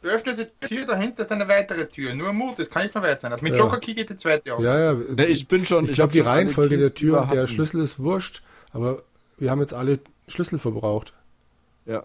Du 0.00 0.08
öffnest 0.08 0.38
die 0.38 0.66
Tür, 0.66 0.86
dahinter 0.86 1.22
ist 1.22 1.32
eine 1.32 1.46
weitere 1.48 1.86
Tür. 1.86 2.14
Nur 2.14 2.32
Mut, 2.32 2.58
das 2.58 2.70
kann 2.70 2.84
nicht 2.84 2.94
mehr 2.94 3.04
weit 3.04 3.20
sein. 3.20 3.30
Also 3.30 3.44
mit 3.44 3.52
ja. 3.52 3.58
Yokaki 3.58 3.94
geht 3.94 4.08
die 4.08 4.16
zweite 4.16 4.54
auf. 4.54 4.62
Ja, 4.62 4.78
ja. 4.78 4.92
Nee, 4.94 5.24
ich 5.24 5.46
bin 5.46 5.66
schon. 5.66 5.84
Ich, 5.84 5.90
ich 5.90 5.96
glaube, 5.96 6.14
die 6.14 6.20
Reihenfolge 6.20 6.78
der 6.78 6.94
Tür, 6.94 7.28
der 7.30 7.46
Schlüssel 7.46 7.82
ist 7.82 7.98
wurscht, 7.98 8.42
aber 8.72 9.02
wir 9.36 9.50
haben 9.50 9.60
jetzt 9.60 9.74
alle 9.74 9.98
Schlüssel 10.28 10.58
verbraucht. 10.58 11.12
Ja. 11.84 12.04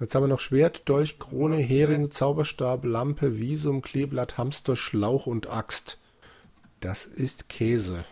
Jetzt 0.00 0.14
haben 0.14 0.22
wir 0.22 0.28
noch 0.28 0.40
Schwert, 0.40 0.88
Dolch, 0.88 1.18
Krone, 1.18 1.58
Hering, 1.58 2.10
Zauberstab, 2.10 2.86
Lampe, 2.86 3.38
Visum, 3.38 3.82
Kleeblatt, 3.82 4.38
Hamster, 4.38 4.76
Schlauch 4.76 5.26
und 5.26 5.50
Axt. 5.50 5.98
Das 6.80 7.04
ist 7.04 7.50
Käse. 7.50 8.04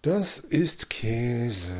Das 0.00 0.38
ist 0.38 0.88
Käse. 0.88 1.74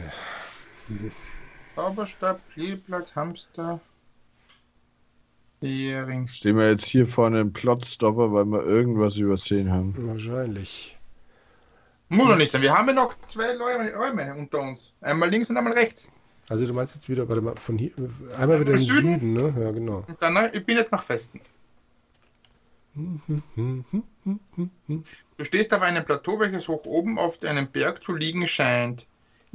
Zauberstab, 1.76 2.40
Kleeblatt, 2.54 3.14
Hamster, 3.14 3.80
Hering. 5.60 6.26
Stehen 6.28 6.56
wir 6.56 6.70
jetzt 6.70 6.86
hier 6.86 7.06
vor 7.06 7.26
einem 7.26 7.52
Plotstopper, 7.52 8.32
weil 8.32 8.46
wir 8.46 8.64
irgendwas 8.64 9.16
übersehen 9.18 9.70
haben? 9.70 9.94
Wahrscheinlich. 10.08 10.96
Muss 12.08 12.28
doch 12.28 12.36
nicht 12.36 12.50
sein. 12.50 12.62
Wir 12.62 12.72
haben 12.72 12.88
ja 12.88 12.94
noch 12.94 13.14
zwei 13.26 13.56
Räume 13.58 14.34
unter 14.34 14.60
uns. 14.60 14.94
Einmal 15.02 15.28
links 15.28 15.50
und 15.50 15.58
einmal 15.58 15.74
rechts. 15.74 16.10
Also 16.48 16.66
du 16.66 16.72
meinst 16.72 16.94
jetzt 16.94 17.08
wieder, 17.08 17.28
warte 17.28 17.42
mal, 17.42 17.56
von 17.56 17.76
hier, 17.76 17.90
einmal 18.36 18.60
wieder 18.60 18.72
im 18.72 18.78
Süden? 18.78 19.20
Süden, 19.20 19.32
ne? 19.34 19.54
Ja, 19.60 19.70
genau. 19.72 20.04
Und 20.06 20.22
dann, 20.22 20.50
ich 20.54 20.64
bin 20.64 20.76
jetzt 20.76 20.92
nach 20.92 21.06
Westen. 21.08 21.40
Du 25.36 25.44
stehst 25.44 25.74
auf 25.74 25.82
einem 25.82 26.02
Plateau, 26.02 26.40
welches 26.40 26.66
hoch 26.66 26.86
oben 26.86 27.18
auf 27.18 27.42
einem 27.44 27.68
Berg 27.68 28.02
zu 28.02 28.14
liegen 28.14 28.48
scheint. 28.48 29.06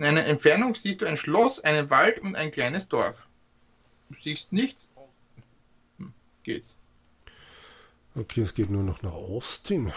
In 0.02 0.08
einer 0.08 0.26
Entfernung 0.26 0.74
siehst 0.74 1.04
du 1.04 1.06
ein 1.06 1.16
Schloss, 1.16 1.60
einen 1.60 1.92
Wald 1.92 2.18
und 2.22 2.36
ein 2.36 2.50
kleines 2.50 2.88
Dorf. 2.88 3.28
Du 4.10 4.20
siehst 4.20 4.52
nichts. 4.52 4.88
Hm, 6.00 6.12
geht's. 6.42 6.76
Okay, 8.16 8.42
es 8.42 8.56
geht 8.56 8.72
nur 8.72 8.82
noch 8.82 9.04
nach 9.04 9.14
Osten. 9.14 9.94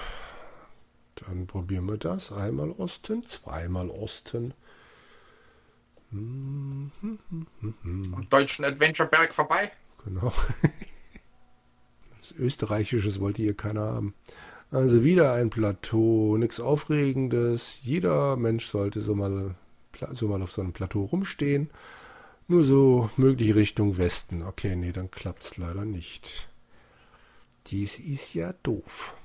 Dann 1.15 1.47
probieren 1.47 1.87
wir 1.87 1.97
das. 1.97 2.33
Einmal 2.33 2.73
Osten, 2.73 3.27
zweimal 3.27 3.89
Osten. 3.89 4.53
Am 6.13 6.91
deutschen 8.29 8.67
Adventureberg 8.67 9.33
vorbei. 9.33 9.73
Genau. 10.05 10.31
Das 12.21 12.33
Österreichisches 12.33 13.21
wollte 13.21 13.43
hier 13.43 13.55
keiner 13.55 13.83
haben. 13.83 14.15
Also 14.71 15.05
wieder 15.05 15.35
ein 15.35 15.51
Plateau, 15.51 16.37
nichts 16.39 16.59
Aufregendes. 16.59 17.81
Jeder 17.83 18.37
Mensch 18.37 18.67
sollte 18.67 19.03
so 19.03 19.15
mal, 19.15 19.57
so 20.13 20.29
mal 20.29 20.43
auf 20.43 20.53
so 20.53 20.63
einem 20.63 20.73
Plateau 20.73 21.05
rumstehen. 21.05 21.71
Nur 22.47 22.65
so 22.65 23.11
möglich 23.17 23.55
Richtung 23.55 23.97
Westen. 23.97 24.43
Okay, 24.43 24.77
nee, 24.77 24.93
dann 24.93 25.11
klappt 25.11 25.45
es 25.45 25.57
leider 25.57 25.85
nicht. 25.85 26.49
Dies 27.69 27.99
ist 27.99 28.35
ja 28.35 28.53
doof. 28.63 29.17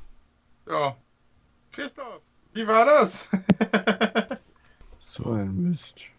Ja. 0.68 0.96
Christoph, 1.72 2.22
wie 2.54 2.66
war 2.66 2.86
das? 2.86 3.28
so 5.06 5.32
ein 5.32 5.70
Mist. 5.70 6.12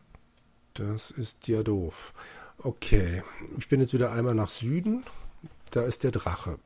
Das 0.75 1.11
ist 1.11 1.49
ja 1.49 1.63
doof. 1.63 2.13
Okay, 2.59 3.23
ich 3.57 3.69
bin 3.69 3.81
jetzt 3.81 3.95
wieder 3.95 4.13
einmal 4.13 4.35
nach 4.35 4.51
Süden. 4.51 5.05
Da 5.71 5.83
ist 5.83 6.05
der 6.05 6.11
Drache. 6.11 6.59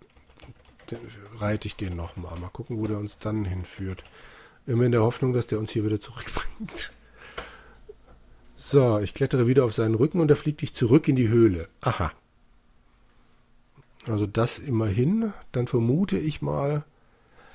Den, 0.90 0.98
reite 1.38 1.68
ich 1.68 1.76
den 1.76 1.94
nochmal. 1.94 2.38
Mal 2.40 2.48
gucken, 2.48 2.78
wo 2.78 2.86
der 2.86 2.98
uns 2.98 3.18
dann 3.18 3.44
hinführt. 3.44 4.02
Immer 4.66 4.84
in 4.84 4.92
der 4.92 5.02
Hoffnung, 5.02 5.32
dass 5.32 5.46
der 5.46 5.58
uns 5.58 5.70
hier 5.70 5.84
wieder 5.84 6.00
zurückbringt. 6.00 6.92
So, 8.56 8.98
ich 8.98 9.14
klettere 9.14 9.46
wieder 9.46 9.64
auf 9.64 9.74
seinen 9.74 9.94
Rücken 9.94 10.20
und 10.20 10.30
er 10.30 10.36
fliegt 10.36 10.62
dich 10.62 10.74
zurück 10.74 11.08
in 11.08 11.16
die 11.16 11.28
Höhle. 11.28 11.68
Aha. 11.80 12.12
Also 14.06 14.26
das 14.26 14.58
immerhin. 14.58 15.32
Dann 15.52 15.66
vermute 15.66 16.18
ich 16.18 16.42
mal, 16.42 16.84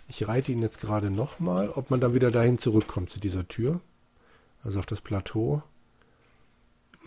ich 0.07 0.27
reite 0.27 0.51
ihn 0.51 0.61
jetzt 0.61 0.81
gerade 0.81 1.09
nochmal, 1.09 1.69
ob 1.69 1.89
man 1.89 2.01
dann 2.01 2.13
wieder 2.13 2.31
dahin 2.31 2.57
zurückkommt 2.57 3.09
zu 3.09 3.19
dieser 3.19 3.47
Tür. 3.47 3.79
Also 4.63 4.79
auf 4.79 4.85
das 4.85 5.01
Plateau. 5.01 5.63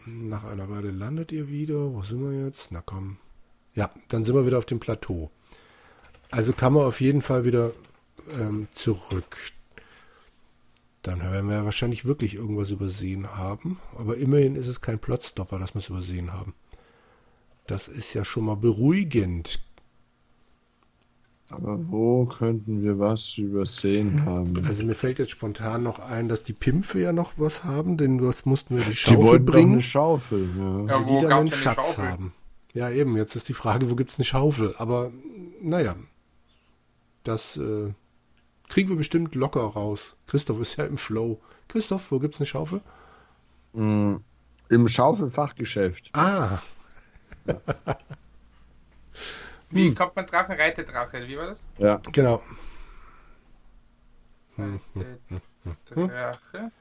Nach 0.06 0.44
einer 0.44 0.70
Weile 0.70 0.90
landet 0.90 1.32
ihr 1.32 1.48
wieder. 1.48 1.92
Wo 1.92 2.02
sind 2.02 2.22
wir 2.22 2.44
jetzt? 2.44 2.72
Na 2.72 2.82
komm. 2.84 3.18
Ja, 3.74 3.90
dann 4.08 4.24
sind 4.24 4.34
wir 4.34 4.46
wieder 4.46 4.58
auf 4.58 4.66
dem 4.66 4.80
Plateau. 4.80 5.30
Also 6.30 6.52
kann 6.52 6.72
man 6.72 6.84
auf 6.84 7.00
jeden 7.00 7.22
Fall 7.22 7.44
wieder 7.44 7.72
ähm, 8.38 8.68
zurück. 8.72 9.36
Dann 11.02 11.20
werden 11.20 11.48
wir 11.48 11.56
ja 11.56 11.64
wahrscheinlich 11.64 12.04
wirklich 12.04 12.34
irgendwas 12.34 12.70
übersehen 12.70 13.36
haben. 13.36 13.78
Aber 13.98 14.16
immerhin 14.16 14.54
ist 14.54 14.68
es 14.68 14.80
kein 14.80 15.00
Plotstopper, 15.00 15.58
dass 15.58 15.74
wir 15.74 15.80
es 15.80 15.88
übersehen 15.88 16.32
haben. 16.32 16.54
Das 17.66 17.88
ist 17.88 18.14
ja 18.14 18.24
schon 18.24 18.44
mal 18.44 18.56
beruhigend. 18.56 19.60
Aber 21.50 21.78
wo 21.90 22.24
könnten 22.24 22.82
wir 22.82 22.98
was 22.98 23.36
übersehen 23.36 24.24
haben? 24.24 24.64
Also 24.64 24.84
mir 24.84 24.94
fällt 24.94 25.18
jetzt 25.18 25.32
spontan 25.32 25.82
noch 25.82 25.98
ein, 25.98 26.28
dass 26.28 26.44
die 26.44 26.54
Pimpfe 26.54 27.00
ja 27.00 27.12
noch 27.12 27.32
was 27.36 27.64
haben, 27.64 27.98
denn 27.98 28.18
das 28.18 28.46
mussten 28.46 28.76
wir 28.76 28.84
die 28.84 28.96
Schaufel 28.96 29.18
die 29.18 29.22
wollten 29.22 29.44
bringen. 29.44 29.72
eine 29.72 29.82
Schaufel, 29.82 30.48
ja. 30.56 30.86
ja 30.86 31.04
die 31.04 31.20
dann 31.20 31.32
einen 31.32 31.48
Schatz 31.48 31.96
Schaufel? 31.96 32.08
haben. 32.08 32.32
Ja, 32.72 32.90
eben, 32.90 33.16
jetzt 33.16 33.36
ist 33.36 33.50
die 33.50 33.54
Frage, 33.54 33.90
wo 33.90 33.96
gibt 33.96 34.12
es 34.12 34.18
eine 34.18 34.24
Schaufel? 34.24 34.74
Aber 34.78 35.12
naja, 35.60 35.94
das 37.22 37.58
äh, 37.58 37.92
kriegen 38.72 38.88
wir 38.88 38.96
bestimmt 38.96 39.34
locker 39.34 39.60
raus. 39.60 40.16
Christoph 40.26 40.58
ist 40.62 40.76
ja 40.76 40.86
im 40.86 40.96
Flow. 40.96 41.38
Christoph, 41.68 42.10
wo 42.10 42.18
gibt 42.18 42.34
es 42.34 42.40
eine 42.40 42.46
Schaufel? 42.46 42.80
Mm, 43.74 44.16
Im 44.70 44.88
Schaufelfachgeschäft. 44.88 46.08
Ah. 46.14 46.58
Wie 49.68 49.88
hm. 49.88 49.94
kommt 49.94 50.16
man 50.16 50.24
Drachen? 50.24 50.54
Reitedrache, 50.54 51.28
wie 51.28 51.36
war 51.36 51.48
das? 51.48 51.68
Ja. 51.76 52.00
Genau. 52.12 52.42
Drache. 55.90 56.72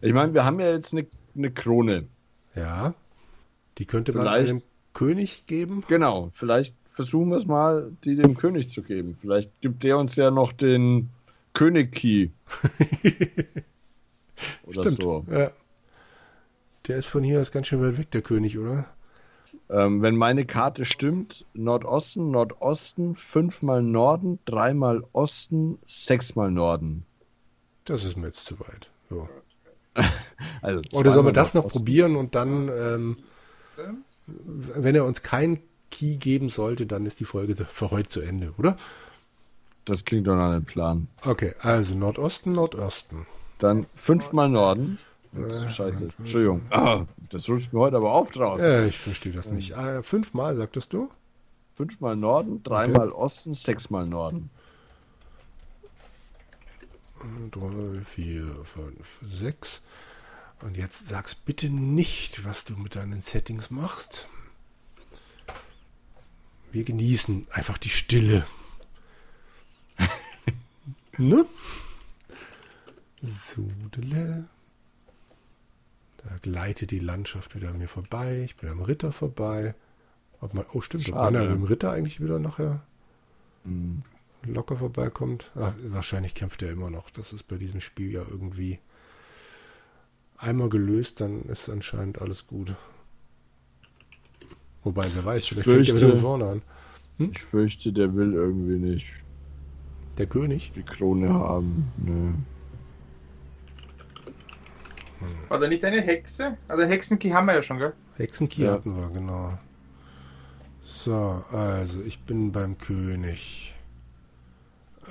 Ich 0.00 0.12
meine, 0.12 0.34
wir 0.34 0.44
haben 0.44 0.58
ja 0.58 0.72
jetzt 0.72 0.92
eine, 0.92 1.06
eine 1.36 1.52
Krone. 1.52 2.08
Ja. 2.56 2.94
Die 3.78 3.86
könnte 3.86 4.16
man 4.16 4.26
einem 4.26 4.62
König 4.94 5.46
geben. 5.46 5.84
Genau. 5.86 6.30
Vielleicht 6.32 6.74
versuchen 6.92 7.30
wir 7.30 7.36
es 7.36 7.46
mal, 7.46 7.92
die 8.04 8.16
dem 8.16 8.36
König 8.36 8.70
zu 8.70 8.82
geben. 8.82 9.16
Vielleicht 9.18 9.50
gibt 9.60 9.82
der 9.82 9.98
uns 9.98 10.16
ja 10.16 10.30
noch 10.30 10.52
den 10.52 11.10
König-Key. 11.54 12.30
oder 14.64 14.82
Stimmt. 14.82 15.02
so. 15.02 15.26
Ja. 15.30 15.50
Der 16.86 16.98
ist 16.98 17.08
von 17.08 17.22
hier 17.22 17.40
aus 17.40 17.52
ganz 17.52 17.68
schön 17.68 17.82
weit 17.82 17.98
weg, 17.98 18.10
der 18.10 18.22
König, 18.22 18.58
oder? 18.58 18.86
Ähm, 19.70 20.02
wenn 20.02 20.16
meine 20.16 20.44
Karte 20.44 20.84
stimmt, 20.84 21.46
Nordosten, 21.54 22.30
Nordosten, 22.30 23.14
fünfmal 23.14 23.82
Norden, 23.82 24.38
dreimal 24.44 25.02
Osten, 25.12 25.78
sechsmal 25.86 26.50
Norden. 26.50 27.06
Das 27.84 28.04
ist 28.04 28.16
mir 28.16 28.26
jetzt 28.26 28.44
zu 28.44 28.58
weit. 28.60 28.90
So. 29.08 29.28
also 30.62 30.82
Oder 30.92 31.12
sollen 31.12 31.26
wir 31.26 31.32
das 31.32 31.54
noch 31.54 31.64
Osten. 31.64 31.78
probieren 31.78 32.16
und 32.16 32.34
dann, 32.34 32.68
ähm, 32.68 33.16
wenn 34.26 34.94
er 34.94 35.04
uns 35.04 35.22
keinen 35.22 35.60
Key 35.92 36.16
geben 36.16 36.48
sollte, 36.48 36.86
dann 36.86 37.06
ist 37.06 37.20
die 37.20 37.24
Folge 37.24 37.54
für 37.70 37.90
heute 37.90 38.08
zu 38.08 38.20
Ende, 38.20 38.52
oder? 38.58 38.76
Das 39.84 40.04
klingt 40.04 40.26
doch 40.26 40.36
nach 40.36 40.50
einem 40.50 40.64
Plan. 40.64 41.08
Okay, 41.24 41.54
also 41.60 41.94
Nordosten, 41.94 42.50
Nordosten. 42.50 43.26
Dann 43.58 43.84
fünfmal 43.84 44.48
Norden. 44.48 44.98
Jetzt, 45.36 45.70
scheiße, 45.72 46.10
Entschuldigung. 46.18 46.62
Ah, 46.70 47.06
das 47.30 47.48
rutscht 47.48 47.72
mir 47.72 47.80
heute 47.80 47.96
aber 47.96 48.12
auf 48.12 48.30
draus. 48.30 48.60
Ja, 48.60 48.84
ich 48.84 48.98
verstehe 48.98 49.32
das 49.32 49.48
nicht. 49.48 49.72
Äh, 49.72 50.02
fünfmal, 50.02 50.56
sagtest 50.56 50.92
du? 50.92 51.10
Fünfmal 51.74 52.16
Norden, 52.16 52.62
dreimal 52.62 53.08
okay. 53.08 53.16
Osten, 53.16 53.54
sechsmal 53.54 54.06
Norden. 54.06 54.50
Drei, 57.50 58.04
vier, 58.04 58.56
fünf, 58.62 59.20
sechs. 59.22 59.80
Und 60.60 60.76
jetzt 60.76 61.08
sag's 61.08 61.34
bitte 61.34 61.70
nicht, 61.70 62.44
was 62.44 62.64
du 62.64 62.76
mit 62.76 62.94
deinen 62.94 63.22
Settings 63.22 63.70
machst. 63.70 64.28
Wir 66.72 66.84
genießen 66.84 67.46
einfach 67.50 67.78
die 67.78 67.90
Stille. 67.90 68.46
ne? 71.18 71.46
Sudele. 73.20 74.44
Da 76.16 76.36
gleitet 76.40 76.90
die 76.90 76.98
Landschaft 76.98 77.54
wieder 77.54 77.68
an 77.70 77.78
mir 77.78 77.88
vorbei. 77.88 78.42
Ich 78.44 78.56
bin 78.56 78.70
am 78.70 78.80
Ritter 78.80 79.12
vorbei. 79.12 79.74
Man, 80.52 80.64
oh, 80.72 80.80
stimmt. 80.80 81.08
Ob 81.10 81.14
man 81.14 81.34
beim 81.34 81.62
Ritter 81.62 81.92
eigentlich 81.92 82.20
wieder 82.20 82.38
nachher 82.38 82.82
mhm. 83.64 84.02
locker 84.44 84.76
vorbeikommt. 84.76 85.52
Ach, 85.54 85.74
wahrscheinlich 85.84 86.34
kämpft 86.34 86.62
er 86.62 86.70
immer 86.70 86.90
noch. 86.90 87.10
Das 87.10 87.32
ist 87.32 87.44
bei 87.44 87.56
diesem 87.56 87.80
Spiel 87.80 88.10
ja 88.10 88.22
irgendwie 88.28 88.80
einmal 90.36 90.68
gelöst, 90.68 91.20
dann 91.20 91.42
ist 91.42 91.68
anscheinend 91.68 92.20
alles 92.20 92.46
gut. 92.46 92.74
Wobei, 94.84 95.10
wer 95.14 95.24
weiß, 95.24 95.46
vielleicht 95.46 95.68
fängt 95.68 95.88
er 95.88 95.96
wieder 95.96 96.16
vorne 96.16 96.46
an. 96.46 96.62
Hm? 97.18 97.30
Ich 97.32 97.42
fürchte, 97.42 97.92
der 97.92 98.14
will 98.14 98.34
irgendwie 98.34 98.78
nicht. 98.78 99.06
Der 100.18 100.26
König? 100.26 100.72
Die 100.74 100.82
Krone 100.82 101.32
haben. 101.32 101.92
Nö. 101.96 102.32
Hm. 105.20 105.28
War 105.48 105.60
da 105.60 105.68
nicht 105.68 105.84
eine 105.84 106.00
Hexe? 106.00 106.56
Also 106.68 106.84
Hexenkey 106.84 107.30
haben 107.30 107.46
wir 107.46 107.54
ja 107.54 107.62
schon, 107.62 107.78
gell? 107.78 107.92
Hexenkey 108.16 108.64
ja. 108.64 108.72
hatten 108.72 108.96
wir, 108.96 109.08
genau. 109.10 109.58
So, 110.82 111.44
also 111.52 112.02
ich 112.02 112.20
bin 112.20 112.52
beim 112.52 112.76
König. 112.76 113.74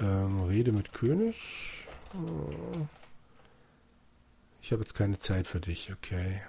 Ähm, 0.01 0.41
rede 0.41 0.71
mit 0.71 0.93
König. 0.93 1.87
Ich 4.61 4.71
habe 4.71 4.81
jetzt 4.81 4.95
keine 4.95 5.17
Zeit 5.19 5.47
für 5.47 5.59
dich, 5.59 5.91
okay. 5.91 6.41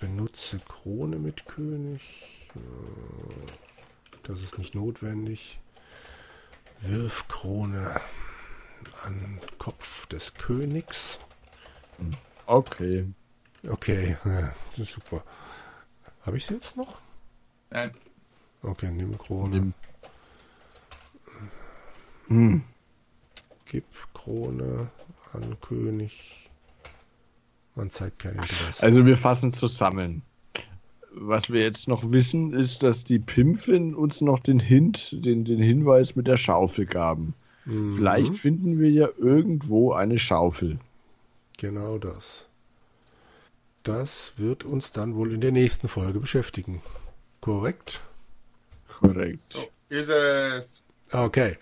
Benutze 0.00 0.58
Krone 0.58 1.16
mit 1.16 1.46
König. 1.46 2.02
Das 4.24 4.42
ist 4.42 4.58
nicht 4.58 4.74
notwendig. 4.74 5.60
Wirf 6.80 7.28
Krone 7.28 8.00
an 9.04 9.38
Kopf 9.58 10.06
des 10.06 10.34
Königs. 10.34 11.20
Okay. 12.46 13.06
Okay, 13.68 14.16
ja, 14.24 14.54
das 14.70 14.78
ist 14.78 14.92
super. 14.92 15.22
Habe 16.22 16.38
ich 16.38 16.46
sie 16.46 16.54
jetzt 16.54 16.76
noch? 16.76 17.00
Nein. 17.68 17.94
Okay, 18.62 18.90
nimm 18.90 19.16
Krone. 19.18 19.50
Nimm. 19.50 19.74
Hm. 22.28 22.64
Gib 23.66 23.84
Krone 24.14 24.90
an 25.32 25.60
König. 25.60 26.39
Man 27.80 27.90
zeigt 27.90 28.18
kein 28.18 28.34
Interesse. 28.34 28.82
Also 28.82 29.06
wir 29.06 29.16
fassen 29.16 29.54
zusammen. 29.54 30.20
Was 31.14 31.48
wir 31.48 31.62
jetzt 31.62 31.88
noch 31.88 32.10
wissen, 32.10 32.52
ist, 32.52 32.82
dass 32.82 33.04
die 33.04 33.18
Pimpfin 33.18 33.94
uns 33.94 34.20
noch 34.20 34.40
den 34.40 34.60
Hint, 34.60 35.16
den, 35.24 35.46
den 35.46 35.62
Hinweis 35.62 36.14
mit 36.14 36.26
der 36.26 36.36
Schaufel 36.36 36.84
gaben. 36.84 37.32
Mhm. 37.64 37.96
Vielleicht 37.96 38.36
finden 38.36 38.78
wir 38.78 38.90
ja 38.90 39.08
irgendwo 39.16 39.94
eine 39.94 40.18
Schaufel. 40.18 40.78
Genau 41.56 41.96
das. 41.96 42.44
Das 43.82 44.34
wird 44.36 44.64
uns 44.64 44.92
dann 44.92 45.14
wohl 45.14 45.32
in 45.32 45.40
der 45.40 45.52
nächsten 45.52 45.88
Folge 45.88 46.20
beschäftigen. 46.20 46.82
Korrekt? 47.40 48.02
Korrekt. 49.00 49.54
So 49.54 49.68
ist 49.88 50.10
es. 50.10 50.82
Okay. 51.12 51.56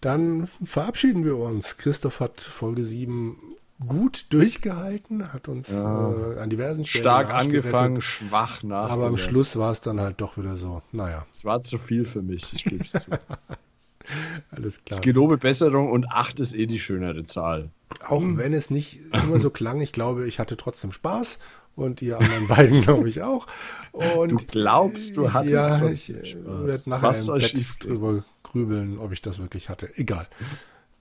Dann 0.00 0.48
verabschieden 0.64 1.24
wir 1.24 1.36
uns. 1.36 1.76
Christoph 1.76 2.18
hat 2.18 2.40
Folge 2.40 2.82
7 2.82 3.38
gut 3.86 4.26
durchgehalten, 4.30 5.32
hat 5.32 5.48
uns 5.48 5.70
Ja. 5.70 6.12
äh, 6.12 6.38
an 6.40 6.50
diversen 6.50 6.84
Stellen 6.84 7.02
Stark 7.04 7.26
den 7.28 7.32
Arsch 7.34 7.44
angefangen, 7.44 7.94
gerettet. 7.96 8.04
schwach 8.04 8.62
nach. 8.62 8.90
Aber 8.90 9.06
am 9.06 9.16
Schluss 9.16 9.56
war 9.56 9.70
es 9.72 9.80
dann 9.80 10.00
halt 10.00 10.20
doch 10.20 10.36
wieder 10.36 10.56
so. 10.56 10.82
Naja, 10.92 11.26
Es 11.32 11.44
war 11.44 11.62
zu 11.62 11.78
viel 11.78 12.04
für 12.04 12.22
mich, 12.22 12.52
ich 12.54 12.64
gebe 12.64 12.82
es 12.84 12.92
zu. 12.92 13.10
alles 14.50 14.84
klar. 14.84 14.98
Es 14.98 15.02
gelobe 15.04 15.38
Besserung 15.38 15.90
und 15.90 16.06
8 16.10 16.40
ist 16.40 16.54
eh 16.54 16.66
die 16.66 16.80
schönere 16.80 17.24
Zahl. 17.24 17.70
Auch 18.08 18.22
wenn 18.24 18.52
es 18.52 18.70
nicht 18.70 19.00
immer 19.12 19.38
so 19.38 19.50
klang, 19.50 19.80
ich 19.80 19.92
glaube, 19.92 20.26
ich 20.26 20.38
hatte 20.38 20.56
trotzdem 20.56 20.92
Spaß 20.92 21.38
und 21.76 22.02
ihr 22.02 22.18
anderen 22.18 22.48
beiden, 22.48 22.80
glaube 22.82 23.08
ich, 23.08 23.22
auch. 23.22 23.46
Und 23.92 24.32
Du 24.32 24.36
glaubst, 24.46 25.16
du 25.16 25.32
hattest 25.32 25.52
ja, 25.52 25.78
trotzdem 25.78 26.20
ich 26.22 26.30
Spaß. 26.32 26.66
werde 26.66 26.90
nachher 26.90 27.08
Was 27.08 27.28
im 27.28 27.40
schiefgehen? 27.40 27.92
drüber 27.94 28.24
grübeln, 28.42 28.98
ob 28.98 29.12
ich 29.12 29.22
das 29.22 29.38
wirklich 29.38 29.68
hatte. 29.68 29.88
Egal. 29.96 30.26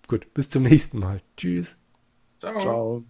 Gut, 0.07 0.33
bis 0.33 0.49
zum 0.49 0.63
nächsten 0.63 0.99
Mal. 0.99 1.21
Tschüss. 1.37 1.77
Ciao. 2.41 2.54
Ciao. 2.60 3.06